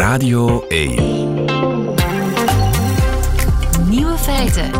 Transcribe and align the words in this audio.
Radio 0.00 0.64
1. 0.68 0.94
Nieuwe 3.88 4.16
feiten. 4.16 4.70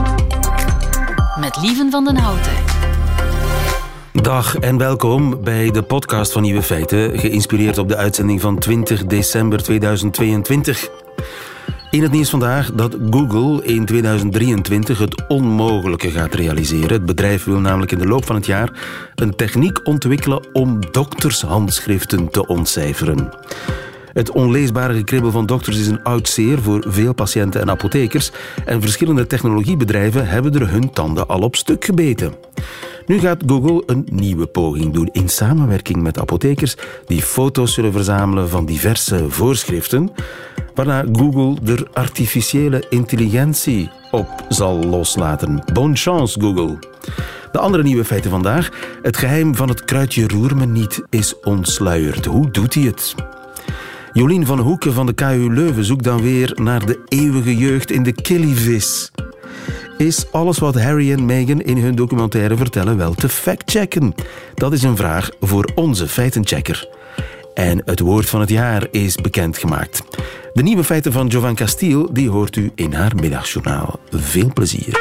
Met 1.41 1.59
Lieven 1.63 1.91
van 1.91 2.05
den 2.05 2.17
Houten. 2.17 2.53
Dag 4.13 4.57
en 4.57 4.79
welkom 4.79 5.43
bij 5.43 5.71
de 5.71 5.83
podcast 5.83 6.33
van 6.33 6.43
Nieuwe 6.43 6.63
Feiten, 6.63 7.19
geïnspireerd 7.19 7.79
op 7.79 7.89
de 7.89 7.97
uitzending 7.97 8.41
van 8.41 8.59
20 8.59 9.05
december 9.07 9.63
2022. 9.63 10.89
In 11.91 12.03
het 12.03 12.13
nieuws 12.13 12.31
vandaag 12.31 12.73
dat 12.73 12.97
Google 13.11 13.65
in 13.65 13.85
2023 13.85 14.99
het 14.99 15.25
onmogelijke 15.29 16.11
gaat 16.11 16.35
realiseren. 16.35 16.93
Het 16.93 17.05
bedrijf 17.05 17.45
wil 17.45 17.61
namelijk 17.61 17.93
in 17.93 17.99
de 17.99 18.07
loop 18.07 18.27
van 18.27 18.37
het 18.37 18.47
jaar 18.47 18.71
een 19.15 19.37
techniek 19.37 19.87
ontwikkelen 19.87 20.47
om 20.53 20.81
doktershandschriften 20.91 22.31
te 22.31 22.47
ontcijferen. 22.47 23.31
Het 24.13 24.31
onleesbare 24.31 24.95
gekribbel 24.95 25.31
van 25.31 25.47
dokters 25.47 25.79
is 25.79 25.87
een 25.87 26.03
oud 26.03 26.29
zeer 26.29 26.59
voor 26.59 26.85
veel 26.89 27.13
patiënten 27.13 27.61
en 27.61 27.71
apothekers 27.71 28.31
en 28.65 28.81
verschillende 28.81 29.27
technologiebedrijven 29.27 30.29
hebben 30.29 30.55
er 30.55 30.71
hun 30.71 30.91
tanden 30.91 31.29
al 31.29 31.41
op 31.41 31.57
stuk 31.57 31.85
gebeten. 31.85 32.35
Nu 33.07 33.19
gaat 33.19 33.43
Google 33.47 33.83
een 33.87 34.09
nieuwe 34.13 34.47
poging 34.47 34.93
doen 34.93 35.09
in 35.13 35.29
samenwerking 35.29 36.03
met 36.03 36.19
apothekers 36.19 36.77
die 37.07 37.23
foto's 37.23 37.75
zullen 37.75 37.93
verzamelen 37.93 38.49
van 38.49 38.67
diverse 38.67 39.31
voorschriften, 39.31 40.11
waarna 40.75 41.05
Google 41.13 41.73
er 41.73 41.89
artificiële 41.93 42.85
intelligentie 42.89 43.91
op 44.11 44.45
zal 44.49 44.85
loslaten. 44.85 45.65
Bonne 45.73 45.97
chance, 45.97 46.41
Google. 46.41 46.79
De 47.53 47.59
andere 47.59 47.83
nieuwe 47.83 48.05
feiten 48.05 48.31
vandaag. 48.31 48.71
Het 49.03 49.17
geheim 49.17 49.55
van 49.55 49.69
het 49.69 49.85
kruidje 49.85 50.29
roer 50.29 50.57
me 50.57 50.67
niet 50.67 51.03
is 51.09 51.41
ontsluierd. 51.41 52.25
Hoe 52.25 52.51
doet 52.51 52.75
hij 52.75 52.83
het? 52.83 53.15
Jolien 54.13 54.47
van 54.47 54.59
Hoeken 54.59 54.93
van 54.93 55.07
de 55.07 55.13
KU 55.13 55.55
Leuven 55.55 55.85
zoekt 55.85 56.05
dan 56.05 56.23
weer 56.23 56.53
naar 56.55 56.87
de 56.87 57.01
eeuwige 57.09 57.57
jeugd 57.57 57.91
in 57.91 58.03
de 58.03 58.13
killivis. 58.13 59.11
Is 59.97 60.33
alles 60.33 60.59
wat 60.59 60.83
Harry 60.83 61.13
en 61.13 61.25
Meghan 61.25 61.61
in 61.61 61.79
hun 61.79 61.95
documentaire 61.95 62.57
vertellen 62.57 62.97
wel 62.97 63.15
te 63.15 63.29
factchecken? 63.29 64.15
Dat 64.55 64.73
is 64.73 64.83
een 64.83 64.97
vraag 64.97 65.31
voor 65.41 65.71
onze 65.75 66.09
feitenchecker. 66.09 66.89
En 67.55 67.83
het 67.85 68.01
woord 68.01 68.29
van 68.29 68.41
het 68.41 68.51
jaar 68.51 68.87
is 68.91 69.17
bekendgemaakt. 69.17 70.03
De 70.53 70.63
nieuwe 70.63 70.85
feiten 70.85 71.13
van 71.13 71.27
Jovan 71.27 71.55
Castiel 71.55 72.13
die 72.13 72.31
hoort 72.31 72.57
u 72.57 72.71
in 72.75 72.93
haar 72.93 73.15
middagjournaal. 73.15 74.01
Veel 74.11 74.51
plezier. 74.55 74.99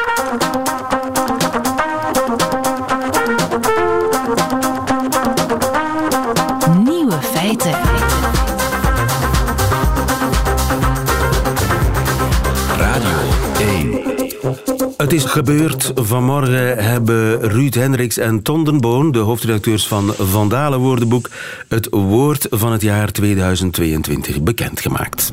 Het 14.99 15.13
is 15.13 15.23
gebeurd. 15.23 15.91
Vanmorgen 15.95 16.77
hebben 16.77 17.41
Ruud 17.41 17.73
Hendricks 17.73 18.17
en 18.17 18.41
Ton 18.41 18.63
den 18.63 18.81
Boon, 18.81 19.11
de 19.11 19.19
hoofdredacteurs 19.19 19.87
van 19.87 20.13
Vandalen 20.13 20.79
Woordenboek, 20.79 21.29
het 21.67 21.87
woord 21.89 22.47
van 22.49 22.71
het 22.71 22.81
jaar 22.81 23.11
2022 23.11 24.41
bekendgemaakt. 24.41 25.31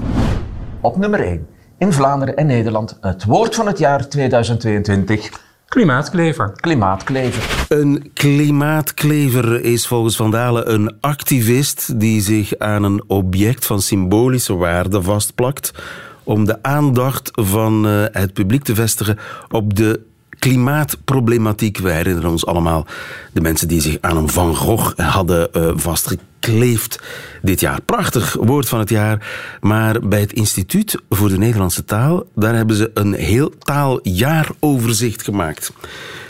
Op 0.81 0.97
nummer 0.97 1.21
1. 1.21 1.47
In 1.79 1.93
Vlaanderen 1.93 2.37
en 2.37 2.47
Nederland 2.47 2.99
het 3.01 3.25
woord 3.25 3.55
van 3.55 3.67
het 3.67 3.79
jaar 3.79 4.09
2022. 4.09 5.31
Klimaatklever. 5.69 6.53
Klimaatklever. 6.53 7.67
Een 7.69 8.11
klimaatklever 8.15 9.65
is 9.65 9.87
volgens 9.87 10.17
Vandalen 10.17 10.73
een 10.73 10.97
activist 11.01 12.01
die 12.01 12.21
zich 12.23 12.59
aan 12.59 12.83
een 12.83 13.05
object 13.07 13.67
van 13.67 13.81
symbolische 13.81 14.55
waarde 14.55 15.03
vastplakt 15.03 15.73
om 16.27 16.45
de 16.45 16.63
aandacht 16.63 17.31
van 17.33 17.87
eh, 17.87 18.05
het 18.13 18.33
publiek 18.33 18.65
te 18.65 18.75
vestigen 18.75 19.19
op 19.49 19.77
de 19.77 20.01
klimaatproblematiek. 20.39 21.79
We 21.79 21.91
herinneren 21.91 22.31
ons 22.31 22.47
allemaal 22.47 22.87
de 23.33 23.41
mensen 23.41 23.69
die 23.69 23.81
zich 23.81 23.99
aan 24.01 24.17
een 24.17 24.29
Van 24.29 24.57
Gogh 24.57 24.99
hadden 24.99 25.53
eh, 25.53 25.71
vastgekleefd 25.75 27.03
dit 27.43 27.61
jaar. 27.61 27.81
Prachtig 27.81 28.37
woord 28.41 28.69
van 28.69 28.79
het 28.79 28.89
jaar. 28.89 29.29
Maar 29.61 30.09
bij 30.09 30.21
het 30.21 30.33
Instituut 30.33 31.01
voor 31.11 31.29
de 31.29 31.39
Nederlandse 31.39 31.85
Taal, 31.85 32.27
daar 32.35 32.55
hebben 32.55 32.77
ze 32.77 32.91
een 32.95 33.13
heel 33.13 33.53
taaljaaroverzicht 33.59 35.23
gemaakt. 35.23 35.73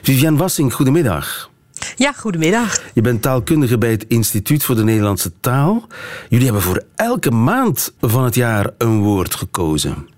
Viviane 0.02 0.36
Wassing, 0.36 0.74
goedemiddag. 0.74 1.50
Ja, 1.94 2.12
goedemiddag. 2.12 2.80
Je 2.94 3.00
bent 3.00 3.22
taalkundige 3.22 3.78
bij 3.78 3.90
het 3.90 4.04
Instituut 4.08 4.64
voor 4.64 4.74
de 4.74 4.84
Nederlandse 4.84 5.32
Taal. 5.40 5.86
Jullie 6.28 6.44
hebben 6.44 6.62
voor 6.62 6.82
elke 6.96 7.30
maand 7.30 7.94
van 8.00 8.24
het 8.24 8.34
jaar 8.34 8.70
een 8.78 9.00
woord 9.00 9.34
gekozen. 9.34 10.14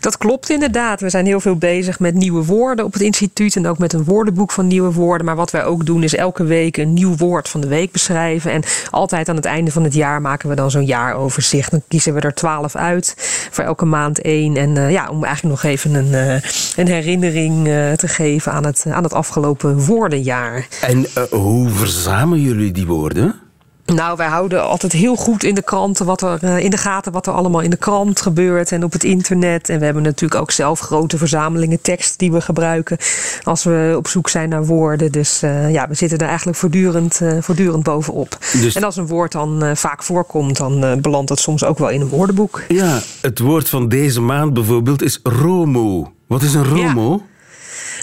Dat 0.00 0.18
klopt 0.18 0.50
inderdaad. 0.50 1.00
We 1.00 1.10
zijn 1.10 1.26
heel 1.26 1.40
veel 1.40 1.56
bezig 1.56 1.98
met 1.98 2.14
nieuwe 2.14 2.44
woorden 2.44 2.84
op 2.84 2.92
het 2.92 3.02
instituut 3.02 3.56
en 3.56 3.66
ook 3.66 3.78
met 3.78 3.92
een 3.92 4.04
woordenboek 4.04 4.52
van 4.52 4.66
nieuwe 4.66 4.92
woorden. 4.92 5.26
Maar 5.26 5.36
wat 5.36 5.50
wij 5.50 5.64
ook 5.64 5.86
doen 5.86 6.02
is 6.02 6.14
elke 6.14 6.44
week 6.44 6.76
een 6.76 6.92
nieuw 6.92 7.16
woord 7.16 7.48
van 7.48 7.60
de 7.60 7.68
week 7.68 7.92
beschrijven. 7.92 8.50
En 8.50 8.62
altijd 8.90 9.28
aan 9.28 9.36
het 9.36 9.44
einde 9.44 9.70
van 9.70 9.84
het 9.84 9.94
jaar 9.94 10.20
maken 10.20 10.48
we 10.48 10.54
dan 10.54 10.70
zo'n 10.70 10.84
jaaroverzicht. 10.84 11.70
Dan 11.70 11.82
kiezen 11.88 12.14
we 12.14 12.20
er 12.20 12.34
twaalf 12.34 12.76
uit 12.76 13.14
voor 13.50 13.64
elke 13.64 13.84
maand 13.84 14.20
één. 14.20 14.56
En 14.56 14.76
uh, 14.76 14.90
ja, 14.90 15.08
om 15.08 15.24
eigenlijk 15.24 15.62
nog 15.62 15.72
even 15.72 15.94
een, 15.94 16.12
uh, 16.12 16.42
een 16.76 16.88
herinnering 16.88 17.66
uh, 17.68 17.92
te 17.92 18.08
geven 18.08 18.52
aan 18.52 18.64
het, 18.66 18.84
aan 18.90 19.02
het 19.02 19.12
afgelopen 19.12 19.84
woordenjaar. 19.84 20.66
En 20.80 21.06
hoe 21.30 21.68
verzamelen 21.68 22.44
jullie 22.44 22.72
die 22.72 22.86
woorden? 22.86 23.45
Nou, 23.94 24.16
wij 24.16 24.26
houden 24.26 24.62
altijd 24.62 24.92
heel 24.92 25.16
goed 25.16 25.44
in 25.44 25.54
de 25.54 25.62
kranten 25.62 26.06
wat 26.06 26.22
er 26.22 26.58
in 26.58 26.70
de 26.70 26.76
gaten 26.76 27.12
wat 27.12 27.26
er 27.26 27.32
allemaal 27.32 27.60
in 27.60 27.70
de 27.70 27.76
krant 27.76 28.20
gebeurt 28.20 28.72
en 28.72 28.84
op 28.84 28.92
het 28.92 29.04
internet. 29.04 29.68
En 29.68 29.78
we 29.78 29.84
hebben 29.84 30.02
natuurlijk 30.02 30.40
ook 30.40 30.50
zelf 30.50 30.80
grote 30.80 31.18
verzamelingen 31.18 31.80
tekst 31.80 32.18
die 32.18 32.32
we 32.32 32.40
gebruiken 32.40 32.96
als 33.42 33.64
we 33.64 33.94
op 33.96 34.08
zoek 34.08 34.28
zijn 34.28 34.48
naar 34.48 34.66
woorden. 34.66 35.12
Dus 35.12 35.42
uh, 35.42 35.72
ja, 35.72 35.88
we 35.88 35.94
zitten 35.94 36.18
er 36.18 36.28
eigenlijk 36.28 36.58
voortdurend, 36.58 37.20
uh, 37.20 37.36
voortdurend 37.40 37.82
bovenop. 37.82 38.38
Dus... 38.52 38.74
En 38.74 38.84
als 38.84 38.96
een 38.96 39.06
woord 39.06 39.32
dan 39.32 39.76
vaak 39.76 40.02
voorkomt, 40.02 40.56
dan 40.56 41.00
belandt 41.00 41.30
het 41.30 41.38
soms 41.38 41.64
ook 41.64 41.78
wel 41.78 41.88
in 41.88 42.00
een 42.00 42.08
woordenboek. 42.08 42.62
Ja, 42.68 43.00
het 43.20 43.38
woord 43.38 43.68
van 43.68 43.88
deze 43.88 44.20
maand 44.20 44.54
bijvoorbeeld 44.54 45.02
is 45.02 45.20
romo. 45.22 46.12
Wat 46.26 46.42
is 46.42 46.54
een 46.54 46.64
romo? 46.64 47.10
Ja. 47.12 47.34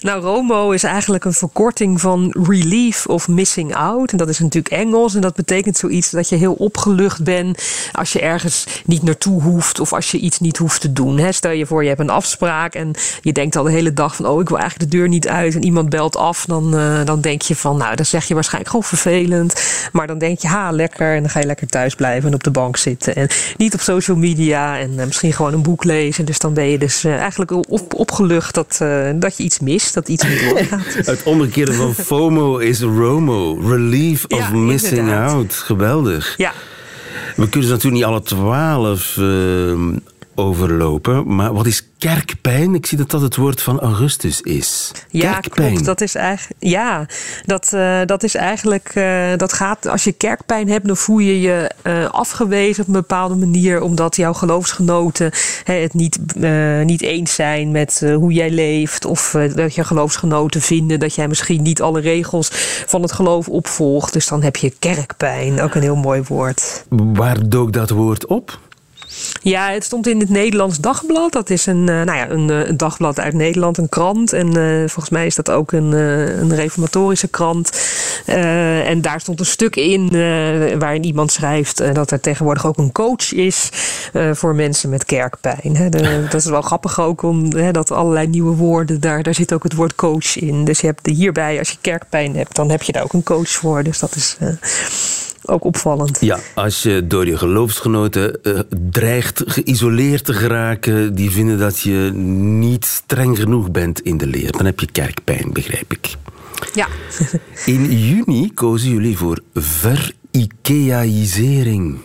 Nou, 0.01 0.21
ROMO 0.21 0.71
is 0.71 0.83
eigenlijk 0.83 1.25
een 1.25 1.33
verkorting 1.33 2.01
van 2.01 2.35
relief 2.43 3.05
of 3.05 3.27
missing 3.27 3.75
out. 3.75 4.11
En 4.11 4.17
dat 4.17 4.29
is 4.29 4.39
natuurlijk 4.39 4.73
Engels. 4.73 5.15
En 5.15 5.21
dat 5.21 5.35
betekent 5.35 5.77
zoiets 5.77 6.09
dat 6.09 6.29
je 6.29 6.35
heel 6.35 6.53
opgelucht 6.53 7.23
bent 7.23 7.63
als 7.91 8.13
je 8.13 8.19
ergens 8.21 8.65
niet 8.85 9.03
naartoe 9.03 9.41
hoeft 9.41 9.79
of 9.79 9.93
als 9.93 10.11
je 10.11 10.17
iets 10.17 10.39
niet 10.39 10.57
hoeft 10.57 10.81
te 10.81 10.93
doen. 10.93 11.33
Stel 11.33 11.51
je 11.51 11.65
voor, 11.65 11.81
je 11.81 11.87
hebt 11.87 12.01
een 12.01 12.09
afspraak 12.09 12.75
en 12.75 12.91
je 13.21 13.31
denkt 13.31 13.55
al 13.55 13.63
de 13.63 13.71
hele 13.71 13.93
dag 13.93 14.15
van, 14.15 14.25
oh, 14.25 14.41
ik 14.41 14.49
wil 14.49 14.57
eigenlijk 14.59 14.91
de 14.91 14.97
deur 14.97 15.07
niet 15.07 15.27
uit 15.27 15.55
en 15.55 15.63
iemand 15.63 15.89
belt 15.89 16.17
af. 16.17 16.45
Dan, 16.45 16.75
uh, 16.75 17.05
dan 17.05 17.21
denk 17.21 17.41
je 17.41 17.55
van, 17.55 17.77
nou, 17.77 17.95
dan 17.95 18.05
zeg 18.05 18.25
je 18.25 18.33
waarschijnlijk 18.33 18.71
gewoon 18.71 18.87
vervelend. 18.87 19.61
Maar 19.91 20.07
dan 20.07 20.17
denk 20.17 20.39
je, 20.39 20.47
ha, 20.47 20.71
lekker. 20.71 21.15
En 21.15 21.21
dan 21.21 21.29
ga 21.29 21.39
je 21.39 21.45
lekker 21.45 21.67
thuis 21.67 21.95
blijven 21.95 22.29
en 22.29 22.35
op 22.35 22.43
de 22.43 22.51
bank 22.51 22.77
zitten. 22.77 23.15
En 23.15 23.27
niet 23.57 23.73
op 23.73 23.79
social 23.79 24.17
media 24.17 24.79
en 24.79 24.91
uh, 24.91 25.05
misschien 25.05 25.33
gewoon 25.33 25.53
een 25.53 25.61
boek 25.61 25.83
lezen. 25.83 26.25
Dus 26.25 26.39
dan 26.39 26.53
ben 26.53 26.65
je 26.65 26.77
dus 26.77 27.05
uh, 27.05 27.15
eigenlijk 27.15 27.51
op, 27.51 27.93
opgelucht 27.93 28.53
dat, 28.53 28.77
dat 29.15 29.37
je 29.37 29.43
iets 29.43 29.59
mist 29.59 29.82
dat 29.91 30.07
iets 30.07 30.23
niet 30.27 30.49
doorgaat. 30.49 30.93
Het 31.05 31.23
omgekeerde 31.23 31.73
van 31.73 31.93
FOMO 32.05 32.57
is 32.57 32.81
ROMO. 32.81 33.59
Relief 33.69 34.25
of 34.27 34.39
Ja, 34.39 34.49
missing 34.51 34.97
inderdaad. 34.99 35.31
out. 35.31 35.53
Geweldig. 35.53 36.33
Ja. 36.37 36.53
We 37.35 37.49
kunnen 37.49 37.67
ze 37.69 37.73
natuurlijk 37.75 38.03
niet 38.03 38.11
alle 38.11 38.21
twaalf 38.21 39.17
eh, 39.17 39.23
overlopen. 40.35 41.35
Maar 41.35 41.53
wat 41.53 41.65
is 41.65 41.87
kerkpijn? 41.97 42.75
Ik 42.75 42.85
zie 42.85 42.97
dat 42.97 43.11
dat 43.11 43.21
het 43.21 43.35
woord 43.35 43.61
van 43.61 43.79
Augustus 43.79 44.41
is. 44.41 44.91
Ja, 45.09 45.31
kerkpijn. 45.31 45.69
klopt. 45.69 45.85
Dat 45.85 46.01
is 46.01 46.15
eigenlijk, 46.15 46.63
ja, 46.63 47.05
dat, 47.45 47.71
uh, 47.75 47.99
dat 48.05 48.23
is 48.23 48.35
eigenlijk, 48.35 48.91
uh, 48.95 49.35
dat 49.37 49.53
gaat, 49.53 49.87
als 49.87 50.03
je 50.03 50.11
kerkpijn 50.11 50.69
hebt, 50.69 50.87
dan 50.87 50.97
voel 50.97 51.19
je 51.19 51.41
je 51.41 51.71
uh, 51.83 52.09
afgewezen 52.09 52.81
op 52.81 52.87
een 52.87 52.93
bepaalde 52.93 53.35
manier, 53.35 53.81
omdat 53.81 54.15
jouw 54.15 54.33
geloofsgenoten 54.33 55.31
hè, 55.63 55.73
het 55.73 55.93
niet, 55.93 56.19
niet 56.83 57.01
eens 57.01 57.35
zijn 57.35 57.71
met 57.71 58.05
hoe 58.15 58.33
jij 58.33 58.49
leeft, 58.49 59.05
of 59.05 59.35
dat 59.55 59.75
je 59.75 59.83
geloofsgenoten 59.83 60.61
vinden 60.61 60.99
dat 60.99 61.15
jij 61.15 61.27
misschien 61.27 61.61
niet 61.61 61.81
alle 61.81 61.99
regels 61.99 62.49
van 62.85 63.01
het 63.01 63.11
geloof 63.11 63.49
opvolgt. 63.49 64.13
Dus 64.13 64.27
dan 64.27 64.43
heb 64.43 64.55
je 64.55 64.73
kerkpijn, 64.79 65.61
ook 65.61 65.75
een 65.75 65.81
heel 65.81 65.95
mooi 65.95 66.21
woord. 66.27 66.85
Waar 66.89 67.49
dook 67.49 67.73
dat 67.73 67.89
woord 67.89 68.25
op? 68.25 68.59
Ja, 69.41 69.71
het 69.71 69.83
stond 69.83 70.07
in 70.07 70.19
het 70.19 70.29
Nederlands 70.29 70.79
Dagblad. 70.79 71.31
Dat 71.31 71.49
is 71.49 71.65
een, 71.65 71.79
uh, 71.79 71.85
nou 71.85 72.17
ja, 72.17 72.29
een, 72.29 72.49
uh, 72.49 72.67
een, 72.67 72.77
dagblad 72.77 73.19
uit 73.19 73.33
Nederland, 73.33 73.77
een 73.77 73.89
krant. 73.89 74.33
En 74.33 74.57
uh, 74.57 74.77
volgens 74.77 75.09
mij 75.09 75.25
is 75.25 75.35
dat 75.35 75.51
ook 75.51 75.71
een, 75.71 75.91
een 75.91 76.55
reformatorische 76.55 77.27
krant. 77.27 77.81
en 78.25 79.01
daar 79.01 79.21
stond 79.21 79.39
een 79.39 79.45
stuk 79.45 79.75
in 79.75 80.09
waarin 80.79 81.05
iemand 81.05 81.31
schrijft 81.31 81.93
dat 81.93 82.11
er 82.11 82.19
tegenwoordig 82.19 82.65
ook 82.65 82.77
een 82.77 82.91
coach 82.91 83.33
is 83.33 83.69
voor 84.33 84.55
mensen 84.55 84.89
met 84.89 85.05
kerkpijn. 85.05 85.89
De, 85.89 86.25
dat 86.31 86.41
is 86.41 86.45
wel 86.45 86.61
grappig 86.61 86.99
ook, 86.99 87.21
om, 87.21 87.55
hè, 87.55 87.71
dat 87.71 87.91
allerlei 87.91 88.27
nieuwe 88.27 88.55
woorden, 88.55 89.01
daar, 89.01 89.23
daar 89.23 89.33
zit 89.33 89.53
ook 89.53 89.63
het 89.63 89.73
woord 89.73 89.95
coach 89.95 90.37
in. 90.37 90.63
Dus 90.65 90.79
je 90.79 90.87
hebt 90.87 91.07
hierbij, 91.07 91.59
als 91.59 91.69
je 91.69 91.77
kerkpijn 91.81 92.35
hebt, 92.35 92.55
dan 92.55 92.69
heb 92.69 92.81
je 92.81 92.91
daar 92.91 93.03
ook 93.03 93.13
een 93.13 93.23
coach 93.23 93.49
voor. 93.49 93.83
Dus 93.83 93.99
dat 93.99 94.15
is 94.15 94.37
ook 95.45 95.63
opvallend. 95.63 96.17
Ja, 96.21 96.39
als 96.55 96.83
je 96.83 97.07
door 97.07 97.25
je 97.25 97.37
geloofsgenoten 97.37 98.39
uh, 98.43 98.59
dreigt 98.89 99.43
geïsoleerd 99.45 100.25
te 100.25 100.33
geraken, 100.33 101.15
die 101.15 101.31
vinden 101.31 101.57
dat 101.57 101.79
je 101.79 102.11
niet 102.13 102.85
streng 102.85 103.39
genoeg 103.39 103.71
bent 103.71 104.01
in 104.01 104.17
de 104.17 104.27
leer. 104.27 104.51
Dan 104.51 104.65
heb 104.65 104.79
je 104.79 104.91
kerkpijn, 104.91 105.53
begrijp 105.53 105.91
ik. 105.91 106.15
Ja. 106.73 106.87
In 107.65 107.97
juni 107.97 108.53
kozen 108.53 108.89
jullie 108.89 109.17
voor 109.17 109.41
ver-Ikeaïsering. 109.53 111.97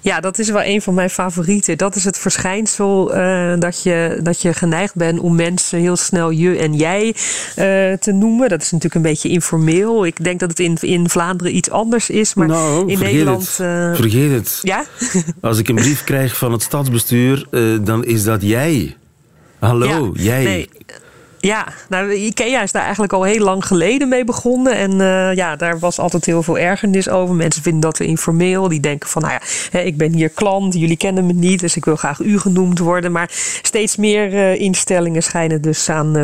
Ja, 0.00 0.20
dat 0.20 0.38
is 0.38 0.50
wel 0.50 0.62
een 0.62 0.82
van 0.82 0.94
mijn 0.94 1.10
favorieten. 1.10 1.78
Dat 1.78 1.96
is 1.96 2.04
het 2.04 2.18
verschijnsel 2.18 3.16
uh, 3.16 3.52
dat, 3.58 3.82
je, 3.82 4.18
dat 4.22 4.42
je 4.42 4.54
geneigd 4.54 4.94
bent 4.94 5.18
om 5.18 5.34
mensen 5.34 5.78
heel 5.78 5.96
snel 5.96 6.30
je 6.30 6.56
en 6.56 6.74
jij 6.74 7.06
uh, 7.06 7.14
te 7.92 8.12
noemen. 8.12 8.48
Dat 8.48 8.62
is 8.62 8.70
natuurlijk 8.70 8.94
een 8.94 9.10
beetje 9.10 9.28
informeel. 9.28 10.06
Ik 10.06 10.24
denk 10.24 10.40
dat 10.40 10.48
het 10.48 10.60
in, 10.60 10.76
in 10.80 11.08
Vlaanderen 11.08 11.56
iets 11.56 11.70
anders 11.70 12.10
is. 12.10 12.34
Maar 12.34 12.46
nou, 12.46 12.90
in 12.90 12.98
Nederland. 12.98 13.56
Het. 13.56 13.66
Uh, 13.66 13.94
vergeet 13.94 14.30
het. 14.30 14.58
Ja? 14.62 14.84
Als 15.40 15.58
ik 15.58 15.68
een 15.68 15.74
brief 15.74 16.04
krijg 16.04 16.36
van 16.36 16.52
het 16.52 16.62
stadsbestuur, 16.62 17.46
dan 17.80 18.04
is 18.04 18.24
dat 18.24 18.42
jij. 18.42 18.96
Hallo, 19.58 20.10
ja, 20.14 20.22
jij. 20.22 20.44
Nee. 20.44 20.68
Ja, 21.40 21.66
nou, 21.88 22.12
IKEA 22.12 22.62
is 22.62 22.72
daar 22.72 22.82
eigenlijk 22.82 23.12
al 23.12 23.22
heel 23.22 23.44
lang 23.44 23.66
geleden 23.66 24.08
mee 24.08 24.24
begonnen. 24.24 24.74
En 24.74 24.92
uh, 24.92 25.34
ja, 25.34 25.56
daar 25.56 25.78
was 25.78 25.98
altijd 25.98 26.24
heel 26.24 26.42
veel 26.42 26.58
ergernis 26.58 27.08
over. 27.08 27.34
Mensen 27.34 27.62
vinden 27.62 27.80
dat 27.80 27.94
te 27.94 28.04
informeel. 28.04 28.68
Die 28.68 28.80
denken 28.80 29.08
van, 29.08 29.22
nou 29.22 29.34
ja, 29.34 29.40
hè, 29.70 29.80
ik 29.80 29.96
ben 29.96 30.12
hier 30.12 30.28
klant, 30.28 30.74
jullie 30.74 30.96
kennen 30.96 31.26
me 31.26 31.32
niet, 31.32 31.60
dus 31.60 31.76
ik 31.76 31.84
wil 31.84 31.96
graag 31.96 32.20
u 32.20 32.38
genoemd 32.38 32.78
worden. 32.78 33.12
Maar 33.12 33.30
steeds 33.62 33.96
meer 33.96 34.32
uh, 34.32 34.60
instellingen 34.60 35.22
schijnen 35.22 35.62
dus 35.62 35.88
aan 35.88 36.16
uh, 36.16 36.22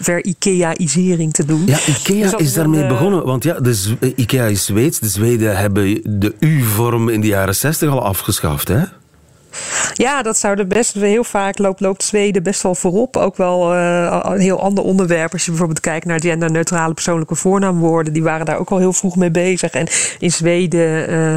ver-IKEA-isering 0.00 1.32
te 1.32 1.44
doen. 1.44 1.62
Ja, 1.66 1.78
IKEA 1.86 2.30
dus 2.30 2.40
is 2.40 2.52
daarmee 2.52 2.82
een, 2.82 2.88
begonnen. 2.88 3.24
Want 3.24 3.44
ja, 3.44 3.60
de 3.60 3.96
IKEA 4.16 4.44
is 4.44 4.64
Zweeds. 4.64 4.98
De 4.98 5.08
Zweden 5.08 5.56
hebben 5.56 6.00
de 6.20 6.34
U-vorm 6.38 7.08
in 7.08 7.20
de 7.20 7.26
jaren 7.26 7.54
60 7.54 7.90
al 7.90 8.04
afgeschaft, 8.04 8.68
hè? 8.68 8.82
Ja, 9.96 10.22
dat 10.22 10.38
zouden 10.38 10.68
best 10.68 10.94
heel 10.94 11.24
vaak 11.24 11.58
loopt, 11.58 11.80
loopt 11.80 12.02
Zweden 12.02 12.42
best 12.42 12.62
wel 12.62 12.74
voorop. 12.74 13.16
Ook 13.16 13.36
wel 13.36 13.74
een 13.74 14.40
heel 14.40 14.60
ander 14.60 14.84
onderwerp. 14.84 15.32
Als 15.32 15.44
je 15.44 15.50
bijvoorbeeld 15.50 15.80
kijkt 15.80 16.06
naar 16.06 16.20
genderneutrale 16.20 16.94
persoonlijke 16.94 17.34
voornaamwoorden, 17.34 18.12
die 18.12 18.22
waren 18.22 18.46
daar 18.46 18.58
ook 18.58 18.70
al 18.70 18.78
heel 18.78 18.92
vroeg 18.92 19.16
mee 19.16 19.30
bezig. 19.30 19.70
En 19.70 19.86
in 20.18 20.32
Zweden 20.32 21.10
uh, 21.10 21.36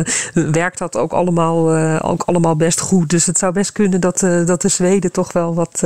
werkt 0.52 0.78
dat 0.78 0.98
ook 0.98 1.12
allemaal, 1.12 1.78
uh, 1.78 2.00
ook 2.02 2.24
allemaal 2.24 2.56
best 2.56 2.80
goed. 2.80 3.10
Dus 3.10 3.26
het 3.26 3.38
zou 3.38 3.54
best 3.54 3.72
kunnen 3.72 4.02
dat, 4.02 4.20
dat 4.46 4.62
de 4.62 4.68
Zweden 4.68 5.12
toch 5.12 5.34
wel 5.34 5.54
wat 5.54 5.84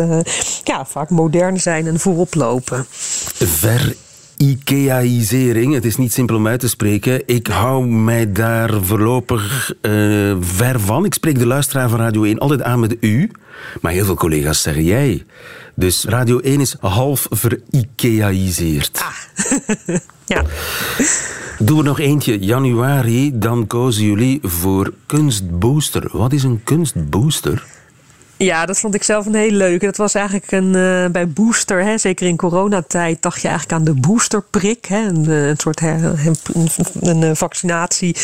ja, 0.64 0.86
vaak 0.86 1.10
modern 1.10 1.60
zijn 1.60 1.88
en 1.88 2.00
voorop 2.00 2.36
lopen. 2.36 2.86
Ver 2.90 3.96
Ikeaïsering. 4.44 5.74
Het 5.74 5.86
is 5.86 5.98
niet 5.98 6.14
simpel 6.14 6.36
om 6.36 6.48
uit 6.48 6.60
te 6.60 6.70
spreken. 6.70 7.22
Ik 7.26 7.48
hou 7.48 7.88
mij 7.88 8.32
daar 8.32 8.84
voorlopig 8.84 9.74
uh, 9.82 9.92
ver 10.40 10.80
van. 10.80 11.06
Ik 11.06 11.14
spreek 11.14 11.40
de 11.40 11.46
luisteraar 11.46 11.90
van 11.90 12.00
Radio 12.00 12.24
1 12.24 12.40
altijd 12.40 12.62
aan 12.62 12.80
met 12.80 12.98
u. 13.00 13.32
Maar 13.82 13.92
heel 13.92 14.06
veel 14.06 14.16
collega's 14.16 14.62
zeggen 14.62 14.84
jij. 14.84 15.26
Dus 15.76 16.06
Radio 16.06 16.40
1 16.40 16.60
is 16.60 16.76
half 16.80 17.28
ver-Ikeaïseerd. 17.30 19.02
Ah. 19.04 19.98
ja. 20.36 20.44
Doen 21.60 21.78
we 21.78 21.84
nog 21.84 22.00
eentje. 22.00 22.40
Januari, 22.40 23.32
dan 23.40 23.68
kozen 23.68 24.04
jullie 24.06 24.40
voor 24.42 24.94
kunstbooster. 25.06 26.10
Wat 26.12 26.34
is 26.34 26.44
een 26.44 26.62
kunstbooster? 26.64 27.64
Ja, 28.44 28.66
dat 28.66 28.80
vond 28.80 28.96
ik 28.96 29.04
zelf 29.04 29.26
een 29.26 29.36
hele 29.36 29.58
leuke. 29.58 29.86
Dat 29.86 29.98
was 29.98 30.14
eigenlijk 30.14 30.52
een, 30.52 30.76
uh, 30.76 31.06
bij 31.08 31.28
booster, 31.28 31.84
hè, 31.84 31.98
zeker 31.98 32.28
in 32.28 32.38
coronatijd, 32.38 33.22
dacht 33.22 33.42
je 33.42 33.48
eigenlijk 33.48 33.80
aan 33.80 33.86
de 33.86 34.02
boosterprik. 34.02 34.86
Hè, 34.86 35.08
een, 35.08 35.30
eh, 35.30 35.54
soort 35.58 35.82
een, 35.82 36.36
een, 37.00 37.24
eh, 37.24 37.32
vaccinatie, 37.34 38.16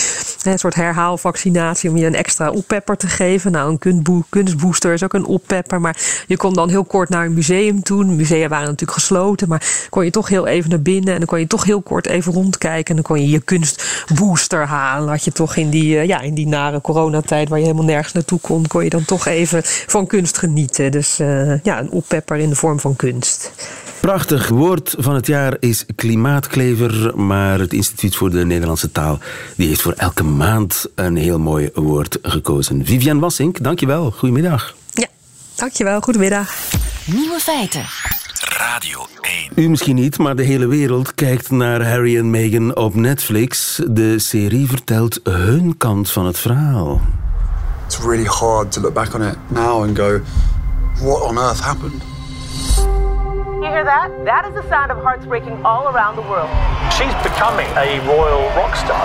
een 0.44 0.60
soort 0.60 0.76
herhaalvaccinatie 0.76 1.90
om 1.90 1.98
je 1.98 2.06
een 2.06 2.16
extra 2.16 2.50
oppepper 2.50 2.98
te 2.98 3.08
geven. 3.08 3.52
Nou, 3.52 3.78
een 3.80 4.26
kunstbooster 4.30 4.94
is 4.94 5.04
ook 5.04 5.14
een 5.14 5.26
oppepper, 5.26 5.82
maar 5.82 6.24
je 6.28 6.38
kon 6.38 6.54
dan 6.54 6.70
heel 6.70 6.86
kort 6.86 7.10
naar 7.10 7.26
een 7.26 7.34
museum 7.34 7.84
toe. 7.84 8.06
Musea 8.06 8.48
waren 8.48 8.68
natuurlijk 8.68 9.00
gesloten, 9.00 9.48
maar 9.48 9.88
kon 9.90 10.06
je 10.06 10.12
toch 10.12 10.30
heel 10.30 10.48
even 10.48 10.70
naar 10.70 10.82
binnen 10.82 11.14
en 11.14 11.18
dan 11.18 11.28
kon 11.28 11.40
je 11.40 11.48
toch 11.48 11.64
heel 11.64 11.82
kort 11.82 12.08
even 12.08 12.34
rondkijken 12.34 12.86
en 12.90 12.96
dan 12.96 13.04
kon 13.04 13.22
je 13.22 13.30
je 13.30 13.40
kunstbooster 13.42 14.66
halen. 14.66 15.10
Had 15.10 15.24
je 15.24 15.32
toch 15.32 15.56
in 15.56 15.70
die, 15.70 15.96
uh, 15.96 16.06
ja, 16.06 16.22
in 16.22 16.34
die 16.34 16.48
nare 16.48 16.82
coronatijd 16.82 17.50
waar 17.50 17.58
je 17.60 17.66
helemaal 17.66 17.86
nergens 17.86 18.14
naartoe 18.14 18.40
kon, 18.40 18.68
kon 18.68 18.84
je 18.84 18.90
dan 18.90 19.06
toch 19.06 19.26
even 19.26 19.62
van 19.64 20.08
kunst 20.10 20.38
genieten. 20.38 20.92
Dus 20.92 21.20
uh, 21.20 21.64
ja, 21.64 21.80
een 21.80 21.92
oppepper 21.92 22.38
in 22.38 22.50
de 22.50 22.56
vorm 22.56 22.80
van 22.80 22.96
kunst. 22.96 23.52
Prachtig. 24.00 24.48
Woord 24.48 24.96
van 24.98 25.16
het 25.16 25.28
jaar 25.28 25.58
is 25.60 25.86
klimaatklever. 25.96 27.18
Maar 27.20 27.60
het 27.60 27.74
Instituut 27.74 28.16
voor 28.16 28.30
de 28.30 28.46
Nederlandse 28.46 28.92
Taal 28.92 29.20
die 29.56 29.68
heeft 29.68 29.82
voor 29.82 29.94
elke 29.94 30.24
maand 30.24 30.86
een 30.96 31.16
heel 31.16 31.40
mooi 31.40 31.70
woord 31.74 32.18
gekozen. 32.22 32.86
Vivian 32.86 33.20
Wassink, 33.20 33.64
dankjewel. 33.64 34.12
Goedemiddag. 34.12 34.76
Ja, 34.94 35.08
dankjewel. 35.56 36.02
Goedemiddag. 36.02 36.54
Nieuwe 37.06 37.40
feiten. 37.40 37.84
Radio 38.58 39.08
1. 39.22 39.50
U 39.56 39.70
misschien 39.70 39.96
niet, 39.96 40.18
maar 40.18 40.36
de 40.36 40.44
hele 40.44 40.68
wereld 40.68 41.16
kijkt 41.16 41.52
naar 41.52 41.88
Harry 41.90 42.18
en 42.18 42.30
Meghan 42.30 42.76
op 42.76 42.96
Netflix. 42.96 43.82
De 43.88 44.20
serie 44.20 44.68
vertelt 44.68 45.20
hun 45.24 45.78
kant 45.78 46.12
van 46.12 46.26
het 46.26 46.40
verhaal. 46.40 47.02
It's 47.90 48.00
really 48.00 48.24
hard 48.24 48.72
to 48.74 48.80
look 48.82 48.94
back 48.94 49.16
on 49.16 49.24
it 49.24 49.36
now 49.50 49.82
and 49.82 49.96
go, 49.96 50.20
what 51.00 51.24
on 51.28 51.40
earth 51.40 51.60
happened? 51.60 52.04
You 53.64 53.68
hear 53.68 53.84
that? 53.84 54.12
That 54.26 54.46
is 54.46 54.54
the 54.54 54.62
sound 54.70 54.92
of 54.92 55.00
hearts 55.00 55.26
breaking 55.26 55.66
all 55.66 55.88
around 55.88 56.16
the 56.16 56.22
world. 56.22 56.52
She's 56.94 57.12
becoming 57.24 57.66
a 57.70 58.00
royal 58.08 58.44
rock 58.56 58.76
star. 58.76 59.04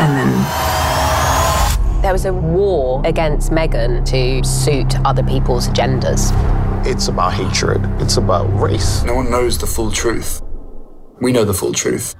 And 0.00 0.16
then 0.16 2.00
there 2.00 2.14
was 2.14 2.24
a 2.24 2.32
war 2.32 3.02
against 3.04 3.50
Meghan 3.50 4.02
to 4.06 4.42
suit 4.42 4.98
other 5.04 5.22
people's 5.22 5.68
agendas. 5.68 6.32
It's 6.86 7.08
about 7.08 7.34
hatred. 7.34 7.84
It's 8.00 8.16
about 8.16 8.46
race. 8.58 9.02
No 9.04 9.16
one 9.16 9.30
knows 9.30 9.58
the 9.58 9.66
full 9.66 9.90
truth. 9.90 10.40
We 11.20 11.32
know 11.32 11.44
the 11.44 11.52
full 11.52 11.74
truth. 11.74 12.14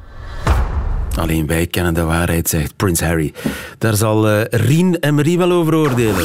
Alleen 1.16 1.46
wij 1.46 1.66
kennen 1.66 1.94
de 1.94 2.02
waarheid, 2.02 2.48
zegt 2.48 2.76
Prins 2.76 3.00
Harry. 3.00 3.32
Daar 3.78 3.94
zal 3.94 4.30
uh, 4.30 4.44
Rien 4.50 5.00
en 5.00 5.14
Marie 5.14 5.38
wel 5.38 5.52
over 5.52 5.74
oordelen. 5.74 6.24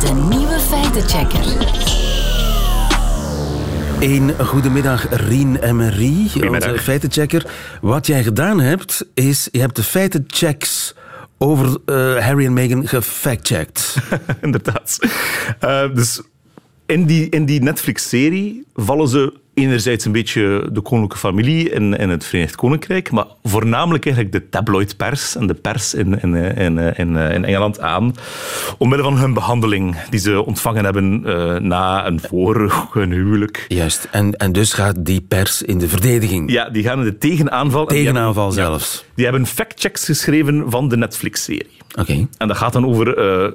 De 0.00 0.26
nieuwe 0.28 0.58
feitenchecker. 0.68 1.76
Een 4.00 4.46
goedemiddag, 4.46 5.06
Rien 5.10 5.60
en 5.60 5.76
Marie, 5.76 6.50
onze 6.50 6.78
feitenchecker. 6.78 7.46
Wat 7.80 8.06
jij 8.06 8.22
gedaan 8.22 8.60
hebt, 8.60 9.04
is 9.14 9.48
je 9.52 9.60
hebt 9.60 9.76
de 9.76 9.82
feitenchecks 9.82 10.94
over 11.38 11.64
uh, 11.86 12.24
Harry 12.24 12.44
en 12.44 12.52
Meghan 12.52 12.88
gefactcheckt. 12.88 13.96
Inderdaad. 14.40 14.98
Uh, 15.64 15.94
dus 15.94 16.20
in 16.88 17.06
die, 17.06 17.28
in 17.28 17.46
die 17.46 17.60
Netflix-serie 17.60 18.64
vallen 18.74 19.08
ze 19.08 19.32
enerzijds 19.58 20.04
een 20.04 20.12
beetje 20.12 20.68
de 20.72 20.80
koninklijke 20.80 21.26
familie 21.26 21.70
in, 21.70 21.94
in 21.94 22.08
het 22.08 22.24
Verenigd 22.24 22.54
Koninkrijk, 22.54 23.10
maar 23.10 23.26
voornamelijk 23.42 24.04
eigenlijk 24.04 24.34
de 24.34 24.48
tabloidpers 24.48 25.36
en 25.36 25.46
de 25.46 25.54
pers 25.54 25.94
in, 25.94 26.20
in, 26.20 26.34
in, 26.34 26.78
in, 26.78 27.16
in 27.16 27.44
Engeland 27.44 27.80
aan, 27.80 28.14
omwille 28.78 29.02
van 29.02 29.18
hun 29.18 29.34
behandeling 29.34 29.96
die 30.10 30.20
ze 30.20 30.44
ontvangen 30.44 30.84
hebben 30.84 31.22
uh, 31.26 31.56
na 31.56 32.04
en 32.04 32.20
voor 32.20 32.88
hun 32.92 33.12
huwelijk. 33.12 33.64
Juist, 33.68 34.08
en, 34.10 34.36
en 34.36 34.52
dus 34.52 34.72
gaat 34.72 35.04
die 35.04 35.20
pers 35.20 35.62
in 35.62 35.78
de 35.78 35.88
verdediging. 35.88 36.50
Ja, 36.50 36.70
die 36.70 36.82
gaan 36.82 36.98
in 36.98 37.04
de 37.04 37.18
tegenaanval. 37.18 37.86
Tegenaanval 37.86 38.50
die 38.50 38.60
hebben, 38.60 38.80
zelfs. 38.80 39.04
Ja, 39.06 39.12
die 39.14 39.24
hebben 39.24 39.46
factchecks 39.46 40.04
geschreven 40.04 40.70
van 40.70 40.88
de 40.88 40.96
Netflix-serie. 40.96 41.76
Okay. 41.98 42.26
En 42.38 42.48
dat 42.48 42.56
gaat 42.56 42.72
dan 42.72 42.86
over 42.86 43.18
uh, 43.18 43.50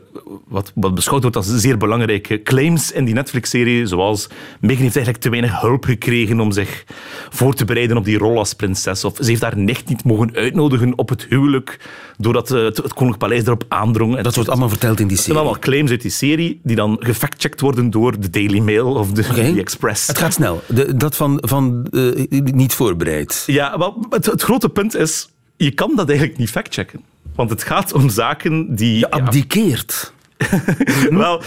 wat, 0.47 0.71
wat 0.75 0.95
beschouwd 0.95 1.21
wordt 1.21 1.35
als 1.35 1.47
zeer 1.55 1.77
belangrijke 1.77 2.41
claims 2.41 2.91
in 2.91 3.05
die 3.05 3.13
Netflix-serie, 3.13 3.87
zoals 3.87 4.27
Meghan 4.59 4.83
heeft 4.83 4.95
eigenlijk 4.95 5.25
te 5.25 5.29
weinig 5.29 5.61
hulp 5.61 5.85
gekregen 5.93 6.39
om 6.39 6.51
zich 6.51 6.83
voor 7.29 7.53
te 7.53 7.65
bereiden 7.65 7.97
op 7.97 8.05
die 8.05 8.17
rol 8.17 8.37
als 8.37 8.53
prinses. 8.53 9.03
Of 9.03 9.17
ze 9.19 9.25
heeft 9.25 9.41
haar 9.41 9.57
nicht 9.57 9.87
niet 9.87 10.03
mogen 10.03 10.35
uitnodigen 10.35 10.97
op 10.97 11.09
het 11.09 11.25
huwelijk, 11.29 11.79
doordat 12.17 12.51
uh, 12.51 12.63
het, 12.63 12.77
het 12.77 12.93
Koninklijk 12.93 13.17
Paleis 13.17 13.45
erop 13.45 13.65
aandrong. 13.67 14.21
Dat 14.21 14.35
wordt 14.35 14.49
allemaal 14.49 14.69
verteld 14.69 14.99
in 14.99 15.07
die 15.07 15.17
serie. 15.17 15.33
Dat 15.33 15.43
zijn 15.43 15.47
allemaal 15.47 15.59
claims 15.59 15.91
uit 15.91 16.01
die 16.01 16.11
serie, 16.11 16.59
die 16.63 16.75
dan 16.75 16.97
gefactcheckt 16.99 17.61
worden 17.61 17.89
door 17.89 18.19
de 18.19 18.29
Daily 18.29 18.59
Mail 18.59 18.93
of 18.93 19.11
de 19.11 19.27
okay. 19.31 19.57
Express. 19.57 20.07
Het 20.07 20.17
gaat 20.17 20.33
snel. 20.33 20.63
De, 20.67 20.95
dat 20.97 21.15
van, 21.15 21.37
van 21.45 21.87
uh, 21.91 22.27
niet 22.43 22.73
voorbereid. 22.73 23.43
Ja, 23.45 23.77
wel, 23.77 24.05
het, 24.09 24.25
het 24.25 24.41
grote 24.41 24.69
punt 24.69 24.95
is, 24.95 25.29
je 25.57 25.71
kan 25.71 25.95
dat 25.95 26.09
eigenlijk 26.09 26.37
niet 26.37 26.49
factchecken. 26.49 27.01
Want 27.35 27.49
het 27.49 27.63
gaat 27.63 27.93
om 27.93 28.09
zaken 28.09 28.75
die... 28.75 28.97
Je 28.97 29.11
abdikeert. 29.11 30.13
Wel, 31.09 31.41